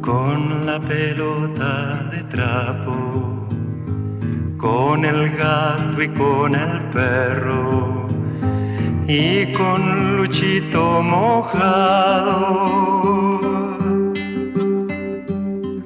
con 0.00 0.66
la 0.66 0.80
pelota 0.80 2.02
de 2.10 2.24
trapo, 2.34 3.46
con 4.58 5.04
el 5.04 5.36
gato 5.36 6.02
y 6.02 6.08
con 6.08 6.56
el 6.56 6.80
perro 6.96 8.08
y 9.06 9.52
con 9.52 10.16
Luchito 10.16 11.00
mojado. 11.00 12.56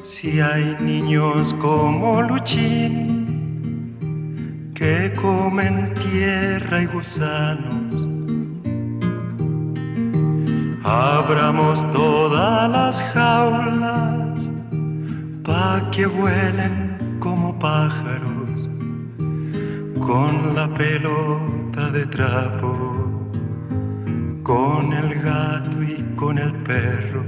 Si 0.00 0.40
hay 0.40 0.74
niños 0.80 1.54
como 1.60 2.22
Luchín 2.22 3.03
que 4.84 5.10
comen 5.14 5.94
tierra 5.94 6.82
y 6.82 6.86
gusanos, 6.86 7.94
abramos 10.84 11.76
todas 11.90 12.70
las 12.70 13.02
jaulas 13.14 14.50
pa' 15.42 15.90
que 15.90 16.04
vuelen 16.04 16.74
como 17.18 17.58
pájaros 17.58 18.68
con 20.06 20.54
la 20.54 20.68
pelota 20.74 21.90
de 21.96 22.04
trapo 22.16 22.70
con 24.42 24.92
el 24.92 25.10
gato 25.22 25.82
y 25.82 25.96
con 26.14 26.36
el 26.36 26.52
perro 26.68 27.24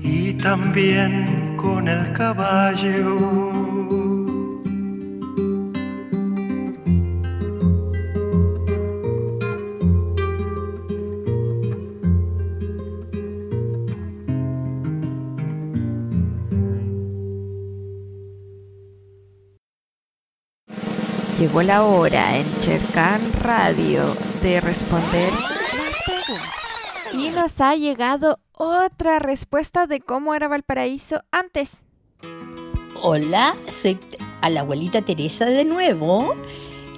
y 0.00 0.34
también 0.34 1.56
con 1.56 1.88
el 1.88 2.12
caballo. 2.12 3.59
Llegó 21.50 21.62
la 21.64 21.82
hora 21.82 22.36
en 22.36 22.46
Chercan 22.60 23.20
Radio 23.42 24.04
de 24.40 24.60
responder. 24.60 25.32
Y 27.12 27.30
nos 27.30 27.60
ha 27.60 27.74
llegado 27.74 28.38
otra 28.52 29.18
respuesta 29.18 29.88
de 29.88 29.98
cómo 29.98 30.32
era 30.36 30.46
Valparaíso 30.46 31.24
antes. 31.32 31.82
Hola, 33.02 33.56
soy 33.68 33.98
a 34.42 34.48
la 34.48 34.60
abuelita 34.60 35.02
Teresa 35.02 35.46
de 35.46 35.64
nuevo. 35.64 36.36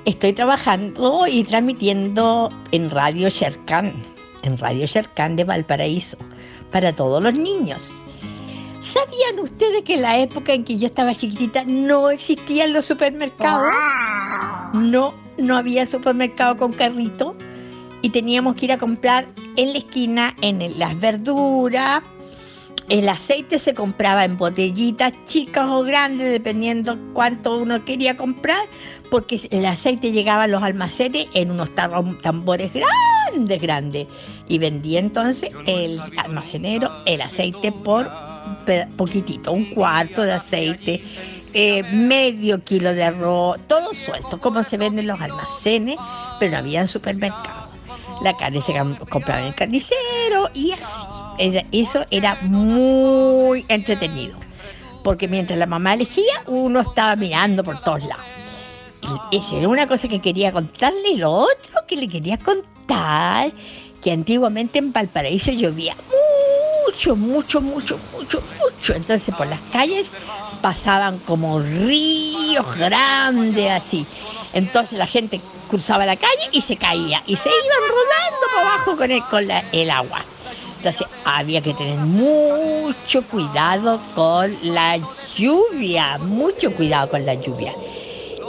Estoy 0.04 0.34
trabajando 0.34 1.26
y 1.26 1.44
transmitiendo 1.44 2.50
en 2.72 2.90
Radio 2.90 3.30
Sherkan, 3.30 4.04
en 4.42 4.58
Radio 4.58 4.84
Sherkan 4.84 5.34
de 5.34 5.44
Valparaíso, 5.44 6.18
para 6.70 6.94
todos 6.94 7.22
los 7.22 7.32
niños. 7.32 7.90
¿Sabían 8.82 9.38
ustedes 9.38 9.82
que 9.82 9.94
en 9.94 10.02
la 10.02 10.18
época 10.18 10.52
en 10.52 10.64
que 10.64 10.76
yo 10.76 10.86
estaba 10.86 11.14
chiquitita 11.14 11.62
no 11.64 12.10
existían 12.10 12.72
los 12.72 12.84
supermercados? 12.84 13.70
No, 14.74 15.14
no 15.38 15.56
había 15.56 15.86
supermercado 15.86 16.56
con 16.56 16.72
carrito 16.72 17.36
y 18.02 18.10
teníamos 18.10 18.56
que 18.56 18.64
ir 18.64 18.72
a 18.72 18.78
comprar 18.78 19.28
en 19.56 19.72
la 19.72 19.78
esquina 19.78 20.34
en 20.42 20.76
las 20.80 20.98
verduras. 20.98 22.02
El 22.88 23.08
aceite 23.08 23.60
se 23.60 23.72
compraba 23.72 24.24
en 24.24 24.36
botellitas 24.36 25.12
chicas 25.26 25.68
o 25.70 25.84
grandes, 25.84 26.32
dependiendo 26.32 26.98
cuánto 27.12 27.58
uno 27.58 27.84
quería 27.84 28.16
comprar, 28.16 28.66
porque 29.12 29.40
el 29.52 29.64
aceite 29.64 30.10
llegaba 30.10 30.42
a 30.42 30.48
los 30.48 30.60
almacenes 30.60 31.28
en 31.34 31.52
unos 31.52 31.72
tambores 31.74 32.72
grandes, 32.74 33.62
grandes. 33.62 34.08
Y 34.48 34.58
vendía 34.58 34.98
entonces 34.98 35.52
el 35.66 36.00
almacenero 36.16 36.90
el 37.06 37.22
aceite 37.22 37.70
por 37.70 38.31
poquitito, 38.96 39.52
un 39.52 39.66
cuarto 39.74 40.22
de 40.22 40.32
aceite, 40.32 41.02
eh, 41.54 41.82
medio 41.82 42.62
kilo 42.64 42.94
de 42.94 43.04
arroz, 43.04 43.58
todo 43.68 43.94
suelto, 43.94 44.40
como 44.40 44.64
se 44.64 44.78
vende 44.78 45.02
en 45.02 45.08
los 45.08 45.20
almacenes, 45.20 45.96
pero 46.38 46.52
no 46.52 46.58
había 46.58 46.80
en 46.80 46.88
supermercados. 46.88 47.70
La 48.22 48.36
carne 48.36 48.62
se 48.62 48.72
compraba 49.10 49.40
en 49.40 49.46
el 49.48 49.54
carnicero 49.54 50.48
y 50.54 50.72
así. 50.72 51.06
eso 51.72 52.06
era 52.10 52.36
muy 52.42 53.64
entretenido, 53.68 54.38
porque 55.02 55.26
mientras 55.28 55.58
la 55.58 55.66
mamá 55.66 55.94
elegía, 55.94 56.42
uno 56.46 56.80
estaba 56.80 57.16
mirando 57.16 57.64
por 57.64 57.82
todos 57.82 58.04
lados. 58.04 58.24
Esa 59.32 59.56
era 59.56 59.68
una 59.68 59.86
cosa 59.88 60.08
que 60.08 60.20
quería 60.20 60.52
contarle 60.52 61.10
y 61.10 61.16
lo 61.16 61.32
otro 61.32 61.86
que 61.88 61.96
le 61.96 62.08
quería 62.08 62.38
contar, 62.38 63.52
que 64.02 64.12
antiguamente 64.12 64.78
en 64.78 64.92
Valparaíso 64.92 65.50
llovía 65.52 65.94
mucho, 65.94 66.31
mucho, 67.10 67.60
mucho, 67.60 67.98
mucho, 68.14 68.42
mucho. 68.60 68.94
Entonces 68.94 69.34
por 69.34 69.46
las 69.46 69.60
calles 69.72 70.10
pasaban 70.60 71.18
como 71.18 71.58
ríos 71.60 72.64
grandes 72.76 73.70
así. 73.70 74.06
Entonces 74.52 74.98
la 74.98 75.06
gente 75.06 75.40
cruzaba 75.68 76.06
la 76.06 76.16
calle 76.16 76.48
y 76.52 76.60
se 76.60 76.76
caía 76.76 77.22
y 77.26 77.36
se 77.36 77.48
iban 77.48 77.88
rodando 77.88 78.46
para 78.54 78.74
abajo 78.74 78.96
con 78.96 79.10
el, 79.10 79.22
con 79.24 79.50
el 79.72 79.90
agua. 79.90 80.22
Entonces 80.76 81.06
había 81.24 81.60
que 81.60 81.74
tener 81.74 81.98
mucho 81.98 83.22
cuidado 83.24 84.00
con 84.14 84.56
la 84.62 84.98
lluvia, 85.36 86.18
mucho 86.18 86.72
cuidado 86.72 87.08
con 87.10 87.24
la 87.24 87.34
lluvia. 87.34 87.72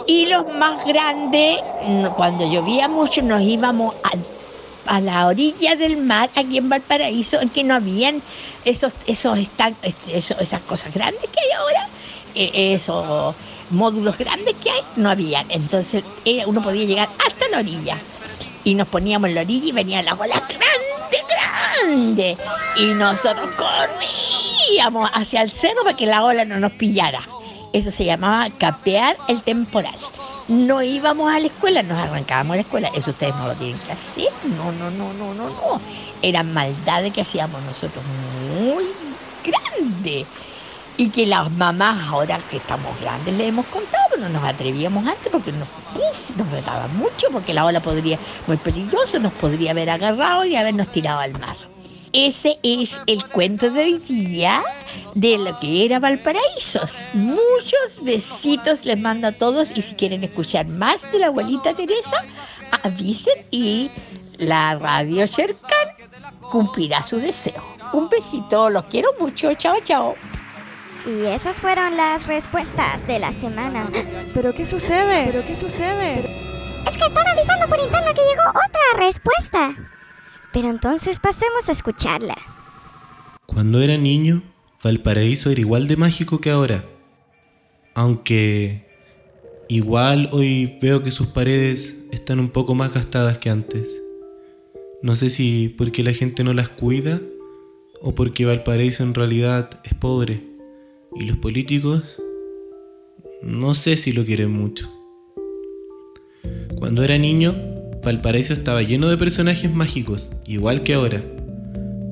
Y 0.08 0.26
los 0.26 0.46
más 0.56 0.86
grandes, 0.86 1.60
cuando 2.16 2.46
llovía 2.52 2.88
mucho, 2.88 3.22
nos 3.22 3.42
íbamos 3.42 3.96
a 4.86 5.02
la 5.02 5.28
orilla 5.28 5.76
del 5.76 5.98
mar, 5.98 6.30
aquí 6.36 6.58
en 6.58 6.70
Valparaíso, 6.70 7.42
en 7.42 7.50
que 7.50 7.64
no 7.64 7.76
habían 7.76 8.22
esos, 8.66 8.94
esos, 9.08 9.40
esas 10.08 10.62
cosas 10.62 10.94
grandes 10.94 11.30
que 11.30 11.40
hay 11.40 11.52
ahora, 11.52 11.90
eh, 12.36 12.74
esos 12.74 13.36
módulos 13.70 14.18
grandes 14.18 14.56
que 14.56 14.70
hay, 14.70 14.82
no 14.96 15.10
habían. 15.10 15.50
Entonces 15.50 16.04
uno 16.46 16.62
podía 16.62 16.86
llegar 16.86 17.10
hasta 17.26 17.48
la 17.50 17.60
orilla. 17.60 17.98
Y 18.66 18.76
nos 18.76 18.88
poníamos 18.88 19.28
en 19.30 19.36
la 19.36 19.42
orilla 19.42 19.68
y 19.68 19.72
venían 19.74 20.06
las 20.06 20.20
olas 20.20 20.42
grandes, 20.48 21.22
grandes. 21.28 22.38
Y 22.78 22.86
nosotros 22.94 23.50
corríamos 23.58 25.10
hacia 25.14 25.42
el 25.42 25.52
cerro 25.52 25.84
para 25.84 25.98
que 25.98 26.06
la 26.06 26.24
ola 26.24 26.46
no 26.46 26.60
nos 26.60 26.72
pillara. 26.74 27.28
Eso 27.74 27.92
se 27.92 28.06
llamaba 28.06 28.50
capear 28.58 29.18
el 29.28 29.42
temporal 29.42 29.96
no 30.48 30.82
íbamos 30.82 31.34
a 31.34 31.40
la 31.40 31.48
escuela, 31.48 31.84
nos 31.84 31.98
arrancábamos 31.98 32.54
a 32.54 32.56
la 32.56 32.62
escuela. 32.62 32.90
Eso 32.96 33.12
ustedes 33.12 33.36
no 33.36 33.48
lo 33.48 33.56
tienen 33.56 33.80
que 33.80 33.92
hacer. 33.92 34.30
No, 34.58 34.72
no, 34.72 34.92
no, 34.92 35.14
no, 35.14 35.34
no, 35.34 35.50
no. 35.50 35.82
Eran 36.22 36.54
maldades 36.54 37.14
que 37.14 37.22
hacíamos 37.22 37.62
nosotros 37.64 38.04
muy 38.60 38.86
grandes. 39.44 40.28
Y 40.96 41.10
que 41.10 41.26
las 41.26 41.50
mamás, 41.52 42.08
ahora 42.08 42.40
que 42.52 42.58
estamos 42.58 43.00
grandes, 43.00 43.34
le 43.34 43.48
hemos 43.48 43.66
contado, 43.66 44.04
pero 44.12 44.22
no 44.24 44.30
nos 44.30 44.44
atrevíamos 44.44 45.08
antes 45.08 45.32
porque 45.32 45.52
nos, 45.52 45.68
uf, 45.96 46.36
nos 46.36 46.50
regaban 46.52 46.96
mucho, 46.96 47.28
porque 47.32 47.54
la 47.54 47.66
ola 47.66 47.80
podría, 47.82 48.20
muy 48.46 48.58
peligroso, 48.58 49.18
nos 49.20 49.34
podría 49.34 49.72
haber 49.72 49.90
agarrado 49.90 50.46
y 50.46 50.56
habernos 50.56 50.92
tirado 50.92 51.20
al 51.20 51.34
mar. 51.40 51.58
Ese 52.14 52.60
es 52.62 53.02
el 53.08 53.28
cuento 53.30 53.72
de 53.72 53.82
hoy 53.82 53.98
día 54.08 54.64
de 55.16 55.36
lo 55.40 55.60
que 55.60 55.84
era 55.84 56.00
Valparaíso. 56.00 56.82
Muchos 57.16 58.04
besitos 58.04 58.86
les 58.86 59.00
mando 59.00 59.30
a 59.30 59.32
todos 59.32 59.72
y 59.76 59.82
si 59.82 59.96
quieren 59.96 60.24
escuchar 60.24 60.68
más 60.68 61.02
de 61.12 61.18
la 61.18 61.28
abuelita 61.28 61.74
Teresa, 61.74 62.18
avisen 62.84 63.44
y 63.50 63.90
la 64.38 64.76
radio 64.76 65.26
Sherkan 65.26 65.88
cumplirá 66.52 67.04
su 67.04 67.18
deseo. 67.18 67.64
Un 67.94 68.10
besito, 68.10 68.70
los 68.70 68.86
quiero 68.86 69.10
mucho, 69.20 69.52
chao, 69.56 69.78
chao. 69.84 70.16
Y 71.08 71.26
esas 71.26 71.60
fueron 71.60 71.98
las 71.98 72.28
respuestas 72.28 73.08
de 73.08 73.18
la 73.18 73.34
semana. 73.34 73.90
¿Pero 74.36 74.54
qué 74.54 74.68
sucede? 74.68 75.32
¿Pero 75.32 75.44
qué 75.48 75.56
sucede? 75.56 76.20
Es 76.88 76.96
que 76.96 77.06
están 77.06 77.28
avisando 77.28 77.68
por 77.68 77.80
interno 77.80 78.14
que 78.14 78.22
llegó 78.22 78.50
otra 78.50 79.08
respuesta. 79.08 79.93
Pero 80.54 80.70
entonces 80.70 81.20
pasemos 81.20 81.68
a 81.68 81.72
escucharla. 81.72 82.38
Cuando 83.48 83.82
era 83.82 83.98
niño, 83.98 84.44
Valparaíso 84.84 85.50
era 85.50 85.60
igual 85.60 85.88
de 85.88 85.98
mágico 85.98 86.40
que 86.40 86.52
ahora. 86.52 86.86
Aunque 87.96 88.88
igual 89.68 90.30
hoy 90.32 90.78
veo 90.82 91.04
que 91.04 91.12
sus 91.12 91.28
paredes 91.28 91.96
están 92.12 92.40
un 92.40 92.50
poco 92.50 92.76
más 92.76 92.94
gastadas 92.94 93.40
que 93.40 93.50
antes. 93.50 94.02
No 95.02 95.16
sé 95.16 95.30
si 95.30 95.74
porque 95.78 96.04
la 96.04 96.14
gente 96.14 96.44
no 96.44 96.54
las 96.54 96.70
cuida 96.70 97.20
o 98.02 98.14
porque 98.14 98.46
Valparaíso 98.46 99.04
en 99.04 99.14
realidad 99.14 99.82
es 99.84 99.94
pobre. 99.96 100.44
Y 101.16 101.26
los 101.26 101.38
políticos 101.38 102.22
no 103.42 103.74
sé 103.74 103.98
si 103.98 104.14
lo 104.14 104.24
quieren 104.24 104.52
mucho. 104.52 104.90
Cuando 106.76 107.04
era 107.04 107.18
niño, 107.18 107.73
Valparaíso 108.04 108.54
estaba 108.54 108.84
lleno 108.84 109.10
de 109.10 109.18
personajes 109.18 109.74
mágicos, 109.74 110.30
igual 110.46 110.84
que 110.84 110.94
ahora. 110.94 111.24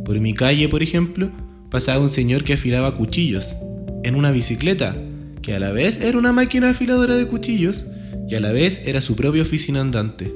Por 0.06 0.20
mi 0.20 0.34
calle, 0.34 0.70
por 0.70 0.82
ejemplo, 0.82 1.32
pasaba 1.70 2.00
un 2.00 2.10
señor 2.10 2.44
que 2.44 2.54
afilaba 2.54 2.96
cuchillos, 2.96 3.58
en 4.04 4.16
una 4.16 4.32
bicicleta, 4.32 4.96
que 5.42 5.54
a 5.54 5.60
la 5.60 5.72
vez 5.72 6.00
era 6.02 6.18
una 6.18 6.32
máquina 6.32 6.70
afiladora 6.70 7.16
de 7.16 7.28
cuchillos 7.28 7.88
y 8.30 8.36
a 8.36 8.40
la 8.40 8.52
vez 8.52 8.84
era 8.86 9.02
su 9.02 9.16
propia 9.16 9.42
oficina 9.42 9.82
andante. 9.82 10.34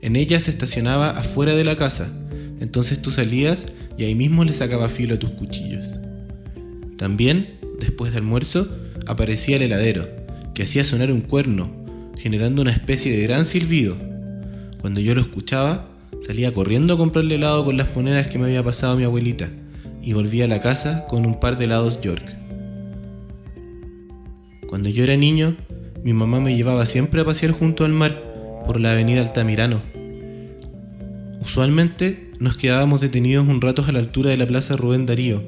En 0.00 0.14
ella 0.14 0.38
se 0.38 0.50
estacionaba 0.50 1.10
afuera 1.10 1.54
de 1.54 1.64
la 1.64 1.76
casa, 1.76 2.08
entonces 2.60 3.02
tú 3.02 3.10
salías 3.10 3.66
y 3.96 4.04
ahí 4.04 4.14
mismo 4.14 4.44
le 4.44 4.54
sacaba 4.54 4.88
filo 4.88 5.16
a 5.16 5.18
tus 5.18 5.30
cuchillos. 5.30 5.86
También, 6.96 7.58
después 7.80 8.12
del 8.12 8.22
almuerzo, 8.22 8.68
aparecía 9.06 9.56
el 9.56 9.62
heladero, 9.62 10.08
que 10.54 10.62
hacía 10.62 10.84
sonar 10.84 11.10
un 11.10 11.20
cuerno, 11.20 11.72
generando 12.16 12.62
una 12.62 12.72
especie 12.72 13.16
de 13.16 13.22
gran 13.22 13.44
silbido. 13.44 13.96
Cuando 14.80 15.00
yo 15.00 15.14
lo 15.14 15.20
escuchaba, 15.20 15.88
salía 16.20 16.52
corriendo 16.52 16.94
a 16.94 16.96
comprarle 16.96 17.34
helado 17.34 17.64
con 17.64 17.76
las 17.76 17.94
monedas 17.94 18.28
que 18.28 18.38
me 18.38 18.46
había 18.46 18.62
pasado 18.62 18.96
mi 18.96 19.04
abuelita 19.04 19.50
y 20.02 20.12
volvía 20.12 20.44
a 20.44 20.48
la 20.48 20.60
casa 20.60 21.06
con 21.08 21.26
un 21.26 21.40
par 21.40 21.58
de 21.58 21.64
helados 21.64 22.00
York. 22.00 22.36
Cuando 24.68 24.88
yo 24.88 25.02
era 25.02 25.16
niño, 25.16 25.56
mi 26.04 26.12
mamá 26.12 26.40
me 26.40 26.56
llevaba 26.56 26.86
siempre 26.86 27.20
a 27.20 27.24
pasear 27.24 27.52
junto 27.52 27.84
al 27.84 27.92
mar 27.92 28.22
por 28.66 28.80
la 28.80 28.92
avenida 28.92 29.20
Altamirano. 29.20 29.82
Usualmente 31.40 32.30
nos 32.38 32.56
quedábamos 32.56 33.00
detenidos 33.00 33.48
un 33.48 33.60
rato 33.60 33.84
a 33.86 33.92
la 33.92 33.98
altura 33.98 34.30
de 34.30 34.36
la 34.36 34.46
plaza 34.46 34.76
Rubén 34.76 35.06
Darío, 35.06 35.42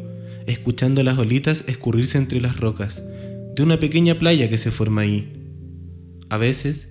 escuchando 0.47 1.03
las 1.03 1.19
olitas 1.19 1.65
escurrirse 1.69 2.19
entre 2.19 2.41
las 2.41 2.59
rocas 2.59 3.05
de 3.55 3.63
una 3.63 3.79
pequeña 3.79 4.19
playa 4.19 4.49
que 4.49 4.59
se 4.59 4.71
forma 4.71 5.03
ahí. 5.03 5.33
A 6.31 6.39
veces 6.39 6.89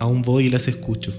aún 0.00 0.22
voy 0.22 0.46
y 0.46 0.50
las 0.50 0.68
escucho. 0.68 1.12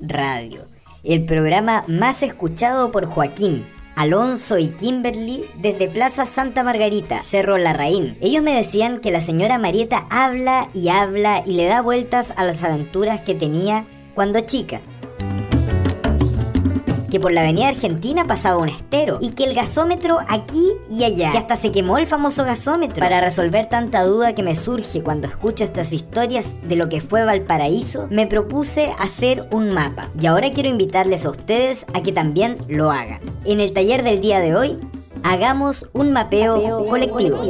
Radio, 0.00 0.66
el 1.02 1.24
programa 1.24 1.82
más 1.88 2.22
escuchado 2.22 2.90
por 2.90 3.06
Joaquín, 3.06 3.64
Alonso 3.94 4.58
y 4.58 4.68
Kimberly 4.68 5.46
desde 5.56 5.88
Plaza 5.88 6.26
Santa 6.26 6.62
Margarita, 6.62 7.20
Cerro 7.20 7.56
Larraín. 7.56 8.18
Ellos 8.20 8.42
me 8.42 8.54
decían 8.54 9.00
que 9.00 9.10
la 9.10 9.22
señora 9.22 9.56
Marieta 9.56 10.06
habla 10.10 10.68
y 10.74 10.90
habla 10.90 11.42
y 11.46 11.54
le 11.54 11.64
da 11.64 11.80
vueltas 11.80 12.34
a 12.36 12.44
las 12.44 12.62
aventuras 12.62 13.22
que 13.22 13.34
tenía 13.34 13.86
cuando 14.14 14.40
chica. 14.40 14.82
Que 17.16 17.20
por 17.20 17.32
la 17.32 17.40
avenida 17.40 17.68
Argentina 17.68 18.26
pasaba 18.26 18.58
un 18.58 18.68
estero 18.68 19.16
y 19.22 19.30
que 19.30 19.44
el 19.44 19.54
gasómetro 19.54 20.18
aquí 20.28 20.72
y 20.90 21.02
allá, 21.02 21.30
que 21.30 21.38
hasta 21.38 21.56
se 21.56 21.72
quemó 21.72 21.96
el 21.96 22.06
famoso 22.06 22.44
gasómetro. 22.44 23.00
Para 23.00 23.22
resolver 23.22 23.70
tanta 23.70 24.04
duda 24.04 24.34
que 24.34 24.42
me 24.42 24.54
surge 24.54 25.02
cuando 25.02 25.26
escucho 25.26 25.64
estas 25.64 25.94
historias 25.94 26.56
de 26.68 26.76
lo 26.76 26.90
que 26.90 27.00
fue 27.00 27.24
Valparaíso, 27.24 28.06
me 28.10 28.26
propuse 28.26 28.94
hacer 28.98 29.48
un 29.50 29.72
mapa 29.72 30.10
y 30.20 30.26
ahora 30.26 30.52
quiero 30.52 30.68
invitarles 30.68 31.24
a 31.24 31.30
ustedes 31.30 31.86
a 31.94 32.02
que 32.02 32.12
también 32.12 32.58
lo 32.68 32.90
hagan. 32.90 33.22
En 33.46 33.60
el 33.60 33.72
taller 33.72 34.02
del 34.02 34.20
día 34.20 34.40
de 34.40 34.54
hoy, 34.54 34.78
hagamos 35.22 35.88
un 35.94 36.12
mapeo, 36.12 36.84
colectivo. 36.84 37.40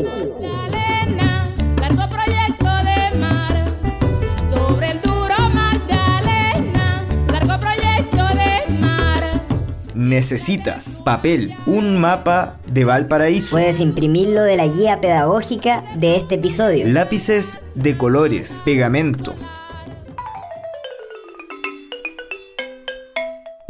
Necesitas 10.06 11.02
papel, 11.04 11.56
un 11.66 12.00
mapa 12.00 12.60
de 12.70 12.84
Valparaíso. 12.84 13.50
Puedes 13.50 13.80
imprimirlo 13.80 14.42
de 14.42 14.56
la 14.56 14.66
guía 14.66 15.00
pedagógica 15.00 15.82
de 15.96 16.14
este 16.14 16.36
episodio. 16.36 16.86
Lápices 16.86 17.60
de 17.74 17.96
colores, 17.96 18.62
pegamento. 18.64 19.34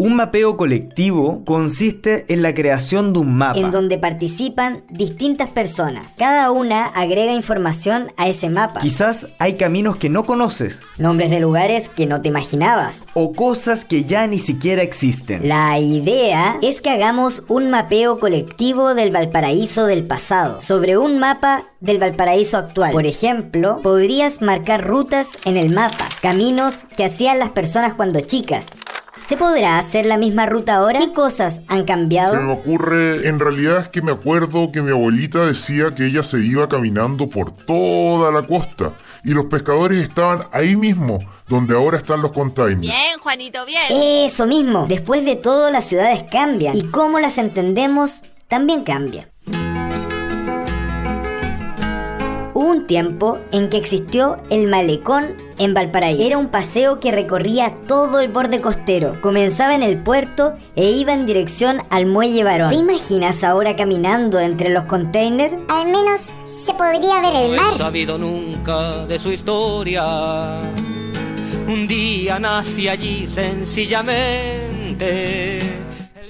Un 0.07 0.15
mapeo 0.15 0.57
colectivo 0.57 1.43
consiste 1.45 2.33
en 2.33 2.41
la 2.41 2.55
creación 2.55 3.13
de 3.13 3.19
un 3.19 3.37
mapa. 3.37 3.59
En 3.59 3.73
donde 3.73 3.99
participan 3.99 4.85
distintas 4.89 5.51
personas. 5.51 6.13
Cada 6.17 6.53
una 6.53 6.87
agrega 6.87 7.33
información 7.33 8.13
a 8.17 8.29
ese 8.29 8.49
mapa. 8.49 8.79
Quizás 8.83 9.31
hay 9.41 9.55
caminos 9.55 9.97
que 9.97 10.09
no 10.09 10.25
conoces. 10.25 10.81
Nombres 10.97 11.31
de 11.31 11.41
lugares 11.41 11.89
que 11.89 12.07
no 12.07 12.23
te 12.23 12.29
imaginabas. 12.29 13.09
O 13.15 13.33
cosas 13.33 13.85
que 13.85 14.05
ya 14.05 14.29
ni 14.29 14.39
siquiera 14.39 14.83
existen. 14.83 15.49
La 15.49 15.81
idea 15.81 16.57
es 16.63 16.81
que 16.81 16.91
hagamos 16.91 17.43
un 17.49 17.71
mapeo 17.71 18.21
colectivo 18.21 18.95
del 18.95 19.11
Valparaíso 19.11 19.87
del 19.87 20.07
pasado. 20.07 20.61
Sobre 20.61 20.97
un 20.97 21.19
mapa 21.19 21.65
del 21.81 21.99
Valparaíso 21.99 22.59
actual. 22.59 22.93
Por 22.93 23.07
ejemplo, 23.07 23.81
podrías 23.83 24.41
marcar 24.41 24.87
rutas 24.87 25.31
en 25.45 25.57
el 25.57 25.75
mapa. 25.75 26.09
Caminos 26.23 26.85
que 26.97 27.05
hacían 27.05 27.41
las 27.41 27.51
personas 27.51 27.95
cuando 27.95 28.21
chicas. 28.21 28.69
¿Se 29.27 29.37
podrá 29.37 29.79
hacer 29.79 30.07
la 30.07 30.19
misma 30.19 30.47
ruta 30.47 30.77
ahora? 30.77 31.01
¿Qué 31.01 31.13
cosas 31.13 31.61
han 31.67 31.85
cambiado? 31.85 32.31
Se 32.31 32.39
me 32.39 32.53
ocurre, 32.53 33.27
en 33.27 33.41
realidad 33.41 33.79
es 33.79 33.89
que 33.89 34.01
me 34.01 34.13
acuerdo 34.13 34.71
que 34.71 34.83
mi 34.83 34.93
abuelita 34.93 35.45
decía 35.45 35.93
que 35.97 36.07
ella 36.07 36.23
se 36.23 36.39
iba 36.39 36.69
caminando 36.69 37.29
por 37.29 37.51
toda 37.51 38.31
la 38.31 38.47
costa 38.47 38.93
y 39.25 39.33
los 39.33 39.47
pescadores 39.47 40.01
estaban 40.01 40.45
ahí 40.53 40.77
mismo, 40.77 41.19
donde 41.49 41.75
ahora 41.75 41.97
están 41.97 42.23
los 42.23 42.31
containers. 42.31 42.83
Bien, 42.83 43.19
Juanito, 43.21 43.67
bien. 43.67 43.83
Eso 43.91 44.47
mismo. 44.47 44.87
Después 44.89 45.25
de 45.25 45.35
todo, 45.35 45.73
las 45.73 45.87
ciudades 45.87 46.23
cambian 46.31 46.77
y 46.77 46.85
cómo 46.85 47.19
las 47.19 47.37
entendemos 47.39 48.23
también 48.47 48.85
cambia. 48.85 49.29
Hubo 52.67 52.75
un 52.75 52.87
tiempo 52.89 53.39
en 53.53 53.71
que 53.71 53.77
existió 53.77 54.39
el 54.51 54.67
malecón 54.67 55.37
en 55.57 55.73
Valparaíso. 55.73 56.21
Era 56.25 56.37
un 56.37 56.49
paseo 56.49 56.99
que 56.99 57.13
recorría 57.13 57.73
todo 57.87 58.19
el 58.19 58.29
borde 58.29 58.61
costero. 58.61 59.13
Comenzaba 59.21 59.77
en 59.77 59.85
el 59.85 59.99
puerto 60.03 60.55
e 60.75 60.91
iba 60.91 61.13
en 61.13 61.27
dirección 61.27 61.79
al 61.91 62.07
muelle 62.07 62.43
Barón. 62.43 62.71
¿Te 62.71 62.75
imaginas 62.77 63.45
ahora 63.45 63.77
caminando 63.77 64.41
entre 64.41 64.71
los 64.71 64.83
containers? 64.87 65.55
Al 65.69 65.87
menos 65.87 66.23
se 66.67 66.75
podría 66.75 67.21
ver 67.21 67.37
el 67.37 67.51
No 67.51 67.55
he 67.55 67.61
mar. 67.61 67.79
sabido 67.79 68.19
nunca 68.19 69.07
de 69.07 69.17
su 69.21 69.31
historia. 69.31 70.59
Un 71.69 71.87
día 71.87 72.41
nací 72.41 72.89
allí 72.89 73.29
sencillamente. 73.29 75.61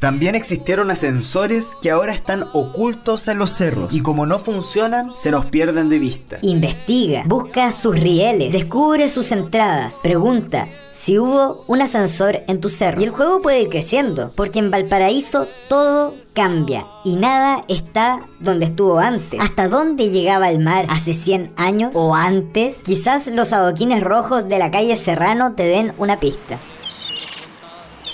También 0.01 0.35
existieron 0.35 0.91
ascensores 0.91 1.77
que 1.81 1.91
ahora 1.91 2.13
están 2.13 2.45
ocultos 2.53 3.29
en 3.29 3.39
los 3.39 3.51
cerros 3.51 3.93
y 3.93 4.01
como 4.01 4.27
no 4.27 4.39
funcionan, 4.39 5.17
se 5.17 5.31
nos 5.31 5.47
pierden 5.47 5.89
de 5.89 5.99
vista. 5.99 6.39
Investiga, 6.43 7.23
busca 7.27 7.73
sus 7.73 7.99
rieles, 7.99 8.53
descubre 8.53 9.09
sus 9.09 9.33
entradas, 9.33 9.97
pregunta 10.03 10.69
si 10.93 11.19
hubo 11.19 11.65
un 11.67 11.83
ascensor 11.83 12.43
en 12.49 12.61
tu 12.61 12.71
cerro. 12.71 13.01
Y 13.01 13.05
el 13.05 13.11
juego 13.11 13.43
puede 13.43 13.63
ir 13.63 13.69
creciendo, 13.69 14.33
porque 14.35 14.59
en 14.59 14.71
Valparaíso 14.71 15.47
todo 15.69 16.15
cambia 16.33 16.87
y 17.05 17.17
nada 17.17 17.65
está 17.69 18.27
donde 18.41 18.67
estuvo 18.67 18.99
antes. 18.99 19.41
¿Hasta 19.41 19.69
dónde 19.69 20.11
llegaba 20.11 20.51
el 20.51 20.59
mar 20.59 20.87
hace 20.89 21.13
100 21.13 21.53
años 21.57 21.93
o 21.95 22.15
antes? 22.15 22.79
Quizás 22.85 23.27
los 23.29 23.53
adoquines 23.53 24.03
rojos 24.03 24.49
de 24.49 24.59
la 24.59 24.71
calle 24.71 24.97
Serrano 24.97 25.55
te 25.55 25.65
den 25.65 25.93
una 25.99 26.19
pista. 26.19 26.59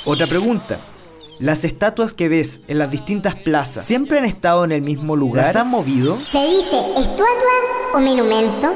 Otra 0.05 0.27
pregunta. 0.27 0.81
Las 1.39 1.65
estatuas 1.65 2.13
que 2.13 2.29
ves 2.29 2.61
en 2.69 2.79
las 2.79 2.91
distintas 2.91 3.35
plazas 3.35 3.85
siempre 3.85 4.19
han 4.19 4.25
estado 4.25 4.65
en 4.65 4.73
el 4.73 4.83
mismo 4.83 5.17
lugar. 5.17 5.47
¿Las 5.47 5.57
han 5.57 5.69
movido? 5.69 6.17
Se 6.17 6.39
dice 6.39 6.79
estatua 6.97 7.53
o 7.95 8.01
monumento. 8.01 8.73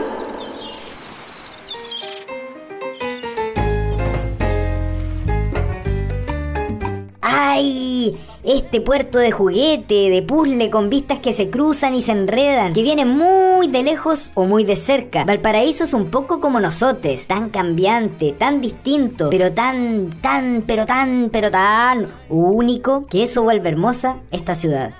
¡Ay! 7.20 8.18
Este 8.46 8.80
puerto 8.80 9.18
de 9.18 9.32
juguete, 9.32 10.08
de 10.08 10.22
puzzle 10.22 10.70
con 10.70 10.88
vistas 10.88 11.18
que 11.18 11.32
se 11.32 11.50
cruzan 11.50 11.96
y 11.96 12.02
se 12.02 12.12
enredan, 12.12 12.74
que 12.74 12.84
viene 12.84 13.04
muy 13.04 13.66
de 13.66 13.82
lejos 13.82 14.30
o 14.34 14.44
muy 14.44 14.62
de 14.62 14.76
cerca. 14.76 15.24
Valparaíso 15.24 15.82
es 15.82 15.92
un 15.92 16.12
poco 16.12 16.38
como 16.38 16.60
nosotros, 16.60 17.26
tan 17.26 17.50
cambiante, 17.50 18.36
tan 18.38 18.60
distinto, 18.60 19.30
pero 19.30 19.50
tan, 19.50 20.10
tan, 20.20 20.62
pero 20.64 20.86
tan, 20.86 21.28
pero 21.32 21.50
tan 21.50 22.06
único, 22.28 23.04
que 23.06 23.24
eso 23.24 23.42
vuelve 23.42 23.68
hermosa 23.68 24.18
esta 24.30 24.54
ciudad. 24.54 24.92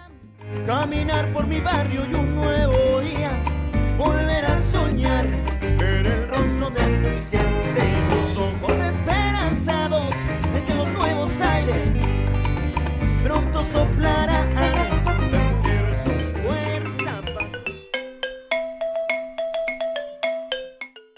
Caminar 0.67 1.33
por 1.33 1.47
mi 1.47 1.61
barrio 1.61 2.01
y 2.11 2.15
un 2.15 2.35
nuevo 2.35 3.01
día, 3.01 3.31
volver 3.97 4.45
a 4.45 4.61
soñar, 4.61 5.25
ver 5.79 6.05
el 6.05 6.29
rostro 6.29 6.71
de 6.71 6.87
mi 6.89 7.46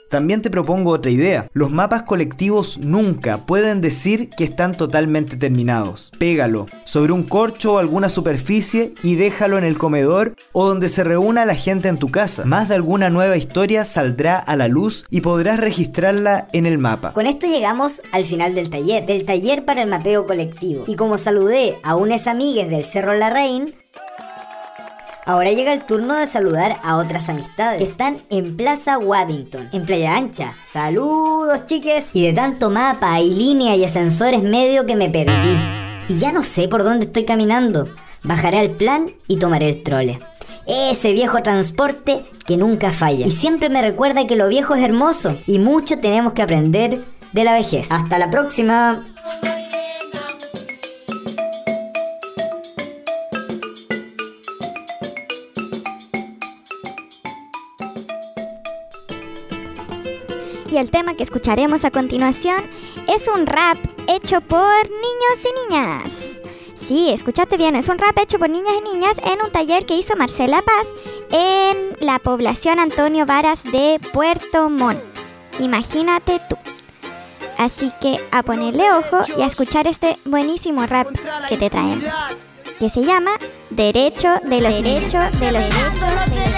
También 0.09 0.41
te 0.41 0.51
propongo 0.51 0.91
otra 0.91 1.11
idea. 1.11 1.49
Los 1.53 1.71
mapas 1.71 2.03
colectivos 2.03 2.79
nunca 2.79 3.39
pueden 3.47 3.81
decir 3.81 4.31
que 4.31 4.45
están 4.45 4.77
totalmente 4.77 5.37
terminados. 5.37 6.11
Pégalo 6.19 6.67
sobre 6.85 7.13
un 7.13 7.25
corcho 7.25 7.75
o 7.75 7.79
alguna 7.79 8.09
superficie 8.09 8.95
y 9.03 9.17
déjalo 9.17 9.59
en 9.59 9.65
el 9.65 9.77
comedor 9.77 10.35
o 10.53 10.67
donde 10.67 10.89
se 10.89 11.05
reúna 11.05 11.45
la 11.45 11.55
gente 11.55 11.89
en 11.89 11.99
tu 11.99 12.11
casa. 12.11 12.45
Más 12.45 12.69
de 12.69 12.77
alguna 12.77 13.11
nueva 13.11 13.37
historia 13.37 13.85
saldrá 13.85 14.39
a 14.39 14.57
la 14.57 14.69
luz 14.69 15.07
y 15.11 15.21
podrás 15.21 15.61
registrarla 15.61 16.49
en 16.53 16.65
el 16.67 16.79
mapa. 16.79 17.13
Con 17.13 17.27
esto 17.27 17.47
llegamos 17.47 18.03
al 18.13 18.25
final 18.25 18.55
del 18.55 18.71
taller, 18.71 19.05
del 19.05 19.25
taller 19.25 19.65
para 19.65 19.83
el 19.83 19.91
mapeo 19.91 20.27
colectivo. 20.27 20.85
Y 20.87 20.97
como 20.97 21.19
saludé 21.19 21.79
a 21.83 21.97
unas 21.97 22.27
amigues 22.27 22.71
del 22.71 22.85
Cerro 22.85 23.15
Larraín, 23.15 23.75
ahora 25.29 25.53
llega 25.53 25.75
el 25.75 25.85
turno 25.85 26.15
de 26.15 26.25
saludar 26.25 26.79
a 26.83 26.97
otras 26.97 27.29
amistades 27.29 27.79
que 27.79 27.85
están 27.85 28.17
en 28.31 28.57
Plaza 28.57 28.99
Waddington, 28.99 29.69
en 29.73 29.85
Playa 29.85 30.17
Ancha. 30.17 30.57
Saludos, 30.65 31.67
chiques. 31.67 32.17
Y 32.17 32.27
de 32.27 32.33
tanto 32.33 32.71
mapa 32.71 33.21
y 33.21 33.31
línea 33.31 33.77
y 33.77 33.85
ascensores 33.85 34.43
medio 34.43 34.87
que 34.87 34.97
me 34.97 35.11
perdí. 35.11 35.55
Y 36.09 36.19
ya 36.19 36.33
no 36.33 36.43
sé 36.43 36.67
por 36.67 36.83
dónde 36.83 37.05
estoy 37.05 37.25
caminando. 37.25 37.89
Bajaré 38.23 38.59
al 38.59 38.71
plan 38.71 39.11
y 39.29 39.37
tomaré 39.37 39.69
el 39.69 39.83
trole. 39.83 40.19
Ese 40.67 41.13
viejo 41.13 41.43
transporte 41.43 42.25
que 42.47 42.57
nunca 42.57 42.91
falla. 42.91 43.27
Y 43.27 43.31
siempre 43.31 43.69
me 43.69 43.83
recuerda 43.83 44.27
que 44.27 44.37
lo 44.37 44.49
viejo 44.49 44.75
es 44.75 44.83
hermoso 44.83 45.37
y 45.47 45.59
mucho 45.59 45.99
tenemos 45.99 46.33
que 46.33 46.43
aprender 46.43 47.05
de 47.33 47.45
la 47.45 47.53
vejez. 47.53 47.93
Hasta 47.93 48.19
la 48.19 48.31
próxima. 48.31 49.05
El 60.89 60.91
tema 60.91 61.13
que 61.13 61.23
escucharemos 61.23 61.85
a 61.85 61.91
continuación 61.91 62.65
es 63.09 63.29
un 63.29 63.45
rap 63.45 63.77
hecho 64.07 64.41
por 64.41 64.85
niños 64.85 65.39
y 65.45 65.71
niñas. 65.71 66.13
Sí, 66.75 67.11
escuchaste 67.11 67.59
bien, 67.59 67.77
es 67.77 67.91
un 67.91 67.99
rap 67.99 68.17
hecho 68.17 68.39
por 68.39 68.49
niñas 68.49 68.73
y 68.79 68.95
niñas 68.95 69.19
en 69.23 69.43
un 69.45 69.53
taller 69.53 69.85
que 69.85 69.99
hizo 69.99 70.17
Marcela 70.17 70.63
Paz 70.63 70.87
en 71.31 71.95
la 72.01 72.19
población 72.19 72.81
Antonio 72.81 73.27
Varas 73.27 73.65
de 73.65 74.01
Puerto 74.15 74.71
Montt. 74.71 74.99
Imagínate 75.61 76.41
tú. 76.49 76.57
Así 77.59 77.93
que 78.01 78.19
a 78.31 78.43
ponerle 78.43 78.91
ojo 78.93 79.19
y 79.37 79.43
a 79.43 79.47
escuchar 79.47 79.87
este 79.87 80.17
buenísimo 80.25 80.87
rap 80.87 81.09
que 81.51 81.59
te 81.59 81.69
traemos, 81.69 82.15
que 82.79 82.89
se 82.89 83.03
llama 83.03 83.33
Derecho 83.69 84.41
de 84.45 84.63
los 84.63 84.83
Derechos 84.83 85.39
de 85.39 85.53
los 85.53 85.63
derechos 85.63 86.21
de 86.31 86.41
los 86.41 86.58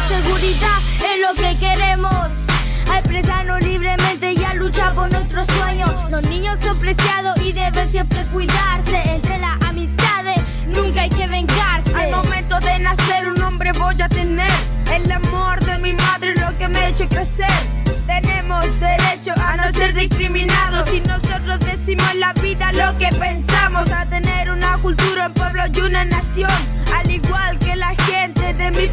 Seguridad 0.00 0.78
es 0.98 1.20
lo 1.20 1.34
que 1.34 1.58
queremos. 1.58 2.14
A 2.90 2.98
expresarnos 2.98 3.62
libremente 3.62 4.34
y 4.34 4.44
a 4.44 4.54
luchar 4.54 4.94
por 4.94 5.10
nuestros 5.10 5.46
sueños. 5.48 5.90
Los 6.10 6.22
niños 6.24 6.58
son 6.62 6.78
preciados 6.78 7.40
y 7.42 7.52
deben 7.52 7.90
siempre 7.90 8.24
cuidarse. 8.26 9.02
Entre 9.04 9.38
las 9.38 9.60
amistades 9.62 10.40
nunca 10.66 11.02
hay 11.02 11.08
que 11.08 11.26
vengarse. 11.26 11.94
Al 11.94 12.10
momento 12.10 12.58
de 12.60 12.78
nacer 12.78 13.28
un 13.28 13.42
hombre 13.42 13.72
voy 13.72 14.00
a 14.00 14.08
tener 14.08 14.50
el 14.94 15.10
amor 15.10 15.64
de 15.64 15.78
mi 15.78 15.92
madre 15.92 16.34
lo 16.36 16.56
que 16.58 16.68
me 16.68 16.78
ha 16.78 16.88
hecho 16.88 17.08
crecer. 17.08 17.50
Tenemos 18.06 18.64
derecho 18.80 19.32
a 19.36 19.56
no 19.56 19.72
ser 19.72 19.94
discriminados 19.94 20.92
y 20.92 21.00
nosotros 21.00 21.58
decimos 21.60 22.14
la 22.14 22.32
vida 22.34 22.70
lo 22.72 22.96
que 22.98 23.08
pensamos, 23.08 23.90
a 23.90 24.06
tener 24.06 24.50
una 24.50 24.78
cultura, 24.78 25.26
un 25.26 25.34
pueblo 25.34 25.62
y 25.74 25.80
una 25.80 26.04
nación, 26.04 26.50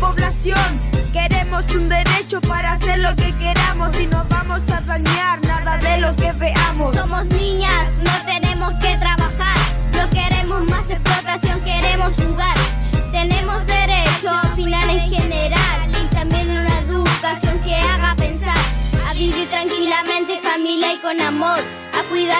población. 0.04 0.58
Queremos 1.12 1.70
un 1.76 1.88
derecho 1.88 2.42
para 2.42 2.74
hacer 2.74 3.00
lo 3.02 3.16
que 3.16 3.34
queramos 3.38 3.98
y 4.00 4.08
no 4.08 4.26
vamos 4.30 4.64
a 4.70 4.82
dañar 4.82 5.40
nada 5.46 5.78
de 5.78 6.02
lo 6.02 6.16
que 6.16 6.32
veamos. 6.34 6.96
Somos 6.96 7.26
niñas, 7.26 7.88
no 8.04 8.12
tenemos 8.26 8.43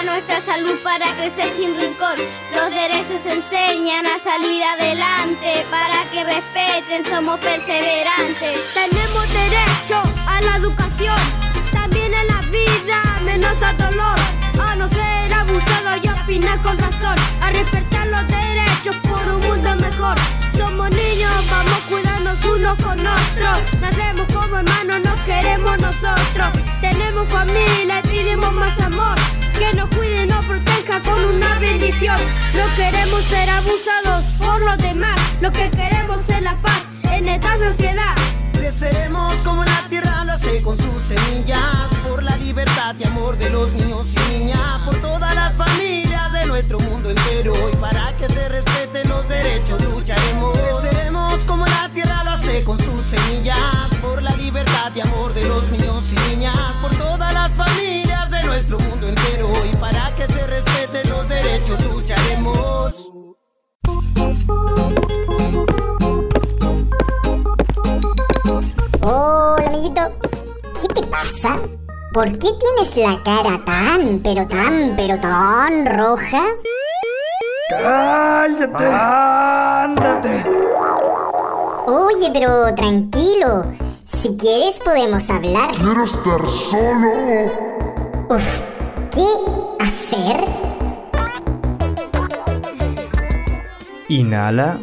nuestra 0.04 0.40
salud 0.40 0.78
para 0.82 1.06
crecer 1.14 1.50
sin 1.56 1.78
rincón. 1.78 2.16
Los 2.54 2.70
derechos 2.70 3.24
enseñan 3.26 4.06
a 4.06 4.18
salir 4.18 4.62
adelante. 4.62 5.64
Para 5.70 6.04
que 6.10 6.24
respeten, 6.24 7.04
somos 7.06 7.38
perseverantes. 7.40 8.74
Tenemos 8.74 9.32
derecho 9.32 10.02
a 10.26 10.40
la 10.42 10.56
educación, 10.56 11.16
también 11.72 12.14
a 12.14 12.24
la 12.24 12.40
vida, 12.50 13.02
menos 13.24 13.60
al 13.62 13.76
dolor. 13.76 14.18
A 14.60 14.76
no 14.76 14.88
ser 14.88 15.32
abusado 15.32 15.96
y 16.02 16.08
opinar 16.08 16.60
con 16.62 16.78
razón. 16.78 17.16
A 17.40 17.50
respetar 17.50 18.06
los 18.08 18.26
derechos 18.28 18.96
por 19.08 19.26
un 19.28 19.40
mundo 19.40 19.76
mejor. 19.76 20.16
Somos 20.56 20.90
niños, 20.90 21.32
vamos 21.50 21.72
a 21.72 21.88
cuidarnos 21.88 22.44
unos 22.44 22.76
con 22.82 22.98
otros. 23.00 23.80
Nacemos 23.80 24.26
como 24.32 24.58
hermanos, 24.58 25.00
nos 25.02 25.20
queremos 25.22 25.78
nosotros. 25.80 26.48
Tenemos 26.80 27.28
familia 27.28 28.00
y 28.04 28.08
pedimos 28.08 28.52
más 28.52 28.78
amor. 28.80 28.93
Con 31.02 31.24
una 31.24 31.58
bendición. 31.58 32.16
No 32.54 32.64
queremos 32.76 33.24
ser 33.24 33.50
abusados 33.50 34.24
por 34.38 34.60
los 34.62 34.78
demás. 34.78 35.18
Lo 35.40 35.50
que 35.50 35.70
queremos 35.70 36.28
es 36.28 36.42
la 36.42 36.56
paz 36.56 36.84
en 37.10 37.28
esta 37.28 37.58
sociedad. 37.58 38.14
Creceremos 38.52 39.34
como 39.44 39.64
la 39.64 39.88
tierra 39.88 40.24
lo 40.24 40.32
hace 40.32 40.62
con 40.62 40.78
sus 40.78 41.02
semillas 41.06 41.60
Por 42.08 42.22
la 42.22 42.34
libertad 42.36 42.94
y 42.98 43.04
amor 43.04 43.36
de 43.36 43.50
los 43.50 43.70
niños 43.74 44.06
y 44.08 44.38
niñas 44.38 44.80
Por 44.86 44.94
todas 45.02 45.34
las 45.34 45.52
familias 45.54 46.32
de 46.32 46.46
nuestro 46.46 46.78
mundo 46.80 47.10
entero 47.10 47.52
Y 47.70 47.76
para 47.76 48.16
que 48.16 48.26
se 48.26 48.48
respeten 48.48 49.06
los 49.08 49.28
derechos 49.28 49.84
lucharemos 49.84 50.56
Creceremos 50.56 51.34
como 51.46 51.66
la 51.66 51.90
tierra 51.92 52.24
lo 52.24 52.30
hace 52.30 52.64
con 52.64 52.78
sus 52.78 53.04
semillas 53.06 53.73
Hola, 69.02 69.64
amiguito. 69.66 70.02
¿Qué 70.80 70.88
te 70.88 71.02
pasa? 71.06 71.56
¿Por 72.12 72.30
qué 72.32 72.48
tienes 72.60 72.96
la 72.96 73.22
cara 73.22 73.64
tan, 73.64 74.20
pero 74.22 74.46
tan, 74.46 74.94
pero 74.96 75.18
tan 75.18 75.86
roja? 75.86 76.44
¡Cállate! 77.70 78.86
¡Ándate! 78.86 80.44
Oye, 81.86 82.30
pero 82.32 82.74
tranquilo. 82.74 83.64
Si 84.22 84.36
quieres 84.36 84.80
podemos 84.80 85.28
hablar. 85.30 85.70
Quiero 85.72 86.04
estar 86.04 86.48
solo. 86.48 87.08
Uf, 88.28 88.60
¿qué 89.10 89.26
hacer? 89.80 90.63
Inhala. 94.08 94.80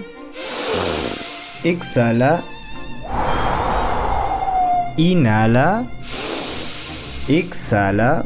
Exhala. 1.63 2.43
Inhala. 4.97 5.85
Exhala. 7.27 8.25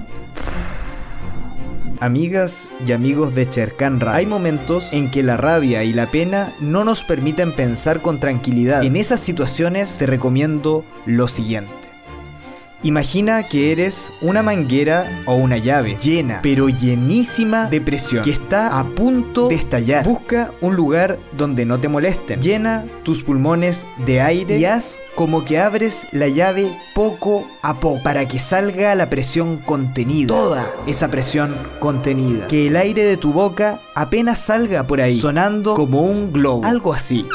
Amigas 2.00 2.70
y 2.86 2.92
amigos 2.92 3.36
de 3.36 3.50
Cherkan 3.50 4.00
Radio, 4.00 4.18
hay 4.18 4.26
momentos 4.26 4.94
en 4.94 5.12
que 5.12 5.24
la 5.24 5.38
rabia 5.38 5.84
y 5.84 5.94
la 5.94 6.12
pena 6.12 6.54
no 6.60 6.84
nos 6.84 7.04
permiten 7.04 7.54
pensar 7.54 8.02
con 8.02 8.20
tranquilidad. 8.20 8.84
En 8.84 8.96
esas 8.96 9.20
situaciones 9.20 9.98
te 9.98 10.06
recomiendo 10.06 10.86
lo 11.06 11.28
siguiente. 11.28 11.85
Imagina 12.86 13.42
que 13.48 13.72
eres 13.72 14.12
una 14.22 14.44
manguera 14.44 15.24
o 15.26 15.34
una 15.34 15.58
llave 15.58 15.98
llena, 16.00 16.40
pero 16.44 16.70
llenísima 16.70 17.66
de 17.66 17.82
presión, 17.82 18.24
que 18.24 18.30
está 18.30 18.78
a 18.80 18.88
punto 18.88 19.48
de 19.48 19.56
estallar. 19.56 20.06
Busca 20.06 20.54
un 20.62 20.76
lugar 20.76 21.18
donde 21.36 21.66
no 21.66 21.80
te 21.80 21.90
molesten. 21.90 22.40
Llena 22.40 22.86
tus 23.02 23.24
pulmones 23.24 23.88
de 24.06 24.22
aire 24.22 24.60
y 24.60 24.66
haz 24.66 25.00
como 25.16 25.44
que 25.46 25.58
abres 25.58 26.06
la 26.12 26.28
llave 26.28 26.78
poco 26.94 27.48
a 27.64 27.80
poco 27.80 28.04
para 28.04 28.28
que 28.28 28.38
salga 28.38 28.94
la 28.94 29.10
presión 29.10 29.58
contenida. 29.58 30.28
Toda 30.28 30.72
esa 30.86 31.10
presión 31.10 31.58
contenida. 31.80 32.46
Que 32.46 32.68
el 32.68 32.76
aire 32.76 33.04
de 33.04 33.18
tu 33.18 33.34
boca 33.34 33.82
apenas 33.96 34.38
salga 34.38 34.86
por 34.86 35.02
ahí, 35.02 35.18
sonando 35.18 35.74
como 35.74 36.02
un 36.04 36.32
globo. 36.32 36.64
Algo 36.64 36.94
así. 36.94 37.26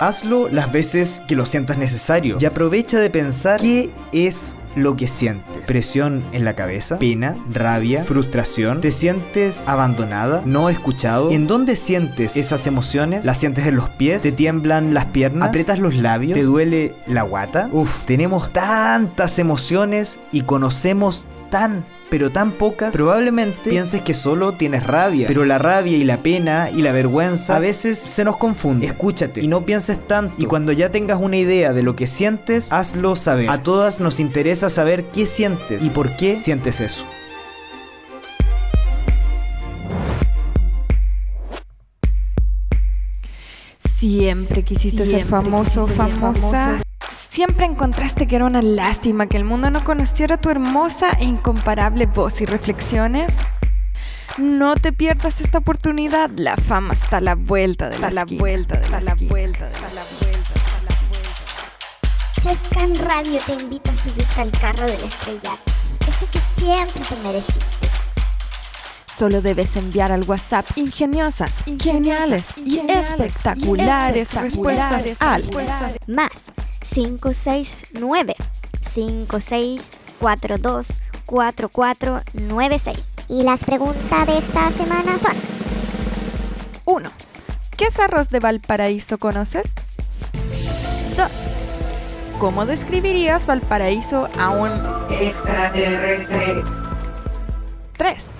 Hazlo 0.00 0.48
las 0.50 0.70
veces 0.72 1.22
que 1.26 1.36
lo 1.36 1.46
sientas 1.46 1.78
necesario 1.78 2.36
y 2.38 2.44
aprovecha 2.44 2.98
de 2.98 3.08
pensar 3.08 3.60
qué 3.60 3.90
es 4.12 4.54
lo 4.74 4.94
que 4.94 5.08
sientes. 5.08 5.64
Presión 5.66 6.22
en 6.32 6.44
la 6.44 6.54
cabeza, 6.54 6.98
pena, 6.98 7.42
rabia, 7.50 8.04
frustración. 8.04 8.82
¿Te 8.82 8.90
sientes 8.90 9.66
abandonada? 9.66 10.42
¿No 10.44 10.68
escuchado? 10.68 11.30
¿En 11.30 11.46
dónde 11.46 11.76
sientes 11.76 12.36
esas 12.36 12.66
emociones? 12.66 13.24
¿Las 13.24 13.38
sientes 13.38 13.66
en 13.66 13.76
los 13.76 13.88
pies? 13.88 14.22
¿Te 14.22 14.32
tiemblan 14.32 14.92
las 14.92 15.06
piernas? 15.06 15.48
¿Aprietas 15.48 15.78
los 15.78 15.94
labios? 15.94 16.38
¿Te 16.38 16.44
duele 16.44 16.94
la 17.06 17.22
guata? 17.22 17.70
Uf, 17.72 18.04
tenemos 18.04 18.52
tantas 18.52 19.38
emociones 19.38 20.20
y 20.30 20.42
conocemos 20.42 21.26
tan 21.48 21.86
pero 22.10 22.30
tan 22.30 22.52
pocas, 22.52 22.92
probablemente 22.92 23.70
pienses 23.70 24.02
que 24.02 24.14
solo 24.14 24.52
tienes 24.52 24.86
rabia. 24.86 25.26
Pero 25.26 25.44
la 25.44 25.58
rabia 25.58 25.96
y 25.96 26.04
la 26.04 26.22
pena 26.22 26.70
y 26.70 26.82
la 26.82 26.92
vergüenza 26.92 27.56
a 27.56 27.58
veces 27.58 27.98
se 27.98 28.24
nos 28.24 28.36
confunde. 28.36 28.86
Escúchate 28.86 29.40
y 29.40 29.48
no 29.48 29.64
pienses 29.64 30.06
tanto. 30.06 30.34
Y 30.38 30.46
cuando 30.46 30.72
ya 30.72 30.90
tengas 30.90 31.20
una 31.20 31.36
idea 31.36 31.72
de 31.72 31.82
lo 31.82 31.96
que 31.96 32.06
sientes, 32.06 32.72
hazlo 32.72 33.16
saber. 33.16 33.50
A 33.50 33.62
todas 33.62 34.00
nos 34.00 34.20
interesa 34.20 34.70
saber 34.70 35.10
qué 35.10 35.26
sientes 35.26 35.82
y 35.84 35.90
por 35.90 36.16
qué 36.16 36.36
sientes 36.36 36.80
eso. 36.80 37.04
Siempre 43.78 44.62
quisiste 44.62 45.06
ser 45.06 45.24
famoso, 45.24 45.86
famosa. 45.86 46.82
Siempre 47.36 47.66
encontraste 47.66 48.26
que 48.26 48.36
era 48.36 48.46
una 48.46 48.62
lástima 48.62 49.26
que 49.26 49.36
el 49.36 49.44
mundo 49.44 49.70
no 49.70 49.84
conociera 49.84 50.38
tu 50.38 50.48
hermosa 50.48 51.10
e 51.20 51.26
incomparable 51.26 52.06
voz 52.06 52.40
y 52.40 52.46
reflexiones. 52.46 53.36
No 54.38 54.74
te 54.74 54.90
pierdas 54.90 55.42
esta 55.42 55.58
oportunidad. 55.58 56.30
La 56.34 56.56
fama 56.56 56.94
está 56.94 57.18
a 57.18 57.20
la 57.20 57.34
vuelta 57.34 57.90
de 57.90 57.98
la, 57.98 58.10
la 58.10 58.24
vuelta 58.24 58.80
de 58.80 58.88
la, 58.88 59.02
la 59.02 59.14
vuelta 59.16 59.68
de 59.68 59.80
la, 59.80 59.92
la 59.92 60.02
vuelta 60.18 60.54
de 60.62 60.82
la 60.82 60.94
vuelta. 61.02 61.34
Checan 62.40 62.94
Radio 63.06 63.38
te 63.44 63.52
invita 63.52 63.90
a 63.90 63.96
subirte 63.96 64.40
al 64.40 64.50
carro 64.52 64.86
del 64.86 65.04
estrellato. 65.04 65.72
Ese 66.08 66.26
que 66.32 66.40
siempre 66.56 67.02
te 67.06 67.16
mereciste. 67.22 67.90
Solo 69.14 69.42
debes 69.42 69.76
enviar 69.76 70.10
al 70.10 70.24
WhatsApp 70.24 70.66
ingeniosas, 70.76 71.64
geniales 71.78 72.54
y 72.56 72.78
espectaculares 72.78 74.32
respuestas 74.32 75.16
al 75.20 75.50
Más 76.06 76.32
569 76.96 78.34
5642 78.90 80.86
4496. 81.26 83.06
Y 83.28 83.42
las 83.42 83.64
preguntas 83.64 84.26
de 84.26 84.38
esta 84.38 84.70
semana 84.70 85.18
son 85.18 85.34
1. 86.86 87.10
¿Qué 87.76 87.90
cerros 87.90 88.30
de 88.30 88.40
Valparaíso 88.40 89.18
conoces? 89.18 89.74
2. 91.18 91.28
¿Cómo 92.40 92.64
describirías 92.64 93.44
Valparaíso 93.44 94.30
a 94.38 94.48
un 94.48 94.70
extraterrestre? 95.10 96.64
3. 97.98 98.30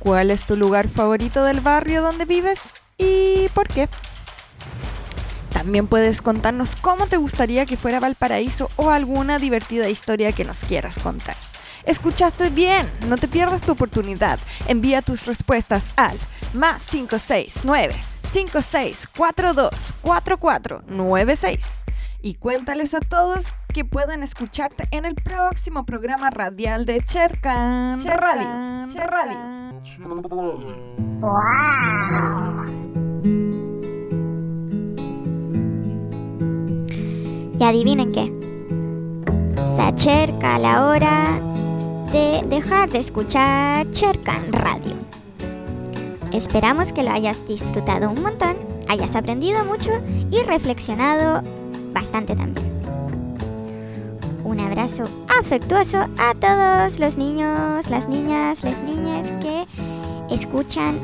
¿Cuál 0.00 0.32
es 0.32 0.46
tu 0.46 0.56
lugar 0.56 0.88
favorito 0.88 1.44
del 1.44 1.60
barrio 1.60 2.02
donde 2.02 2.24
vives 2.24 2.60
y 2.98 3.48
por 3.54 3.68
qué? 3.68 3.88
También 5.54 5.86
puedes 5.86 6.20
contarnos 6.20 6.74
cómo 6.74 7.06
te 7.06 7.16
gustaría 7.16 7.64
que 7.64 7.76
fuera 7.76 8.00
Valparaíso 8.00 8.68
o 8.74 8.90
alguna 8.90 9.38
divertida 9.38 9.88
historia 9.88 10.32
que 10.32 10.44
nos 10.44 10.64
quieras 10.64 10.98
contar. 10.98 11.36
Escuchaste 11.86 12.50
bien, 12.50 12.90
no 13.08 13.16
te 13.16 13.28
pierdas 13.28 13.62
tu 13.62 13.70
oportunidad. 13.72 14.40
Envía 14.66 15.00
tus 15.00 15.24
respuestas 15.26 15.92
al 15.94 16.18
más 16.54 16.88
569 16.88 17.94
5642 18.32 19.94
4496 20.02 21.84
y 22.20 22.34
cuéntales 22.34 22.92
a 22.94 23.00
todos 23.00 23.54
que 23.72 23.84
pueden 23.84 24.24
escucharte 24.24 24.88
en 24.90 25.04
el 25.04 25.14
próximo 25.14 25.86
programa 25.86 26.30
radial 26.30 26.84
de 26.84 27.00
Chercan 27.00 28.04
Radio. 28.04 28.92
Cher 28.92 29.06
Radio. 29.06 29.38
Adivinen 37.64 38.12
qué. 38.12 38.30
Se 39.74 39.80
acerca 39.80 40.58
la 40.58 40.86
hora 40.86 41.40
de 42.12 42.46
dejar 42.46 42.90
de 42.90 42.98
escuchar 42.98 43.90
Chercan 43.90 44.52
Radio. 44.52 44.92
Esperamos 46.32 46.92
que 46.92 47.02
lo 47.02 47.10
hayas 47.10 47.46
disfrutado 47.48 48.10
un 48.10 48.20
montón, 48.20 48.58
hayas 48.88 49.16
aprendido 49.16 49.64
mucho 49.64 49.92
y 50.30 50.42
reflexionado 50.42 51.42
bastante 51.94 52.36
también. 52.36 52.66
Un 54.44 54.60
abrazo 54.60 55.08
afectuoso 55.40 56.06
a 56.18 56.34
todos 56.34 56.98
los 56.98 57.16
niños, 57.16 57.88
las 57.88 58.08
niñas, 58.08 58.62
las 58.62 58.82
niñas 58.82 59.32
que 59.40 60.34
escuchan 60.34 60.98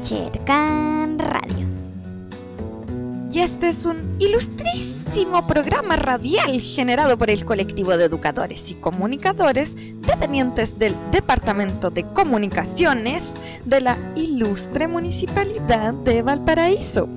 Chercan 0.00 1.18
Radio. 1.18 1.37
Y 3.38 3.40
este 3.40 3.68
es 3.68 3.86
un 3.86 4.16
ilustrísimo 4.18 5.46
programa 5.46 5.94
radial 5.94 6.60
generado 6.60 7.16
por 7.16 7.30
el 7.30 7.44
colectivo 7.44 7.96
de 7.96 8.06
educadores 8.06 8.68
y 8.72 8.74
comunicadores 8.74 9.76
dependientes 10.00 10.76
del 10.76 10.96
Departamento 11.12 11.90
de 11.90 12.02
Comunicaciones 12.02 13.34
de 13.64 13.80
la 13.80 13.96
ilustre 14.16 14.88
Municipalidad 14.88 15.94
de 15.94 16.22
Valparaíso. 16.22 17.08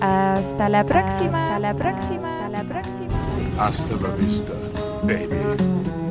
Hasta 0.00 0.70
la 0.70 0.86
próxima. 0.86 1.56
Hasta 1.56 1.58
la 1.58 1.74
próxima. 1.74 2.46
Hasta 2.46 2.48
la 2.48 2.64
próxima. 2.64 3.58
Hasta 3.58 3.94
la 3.94 4.14
vista, 4.14 4.52
baby. 5.02 6.07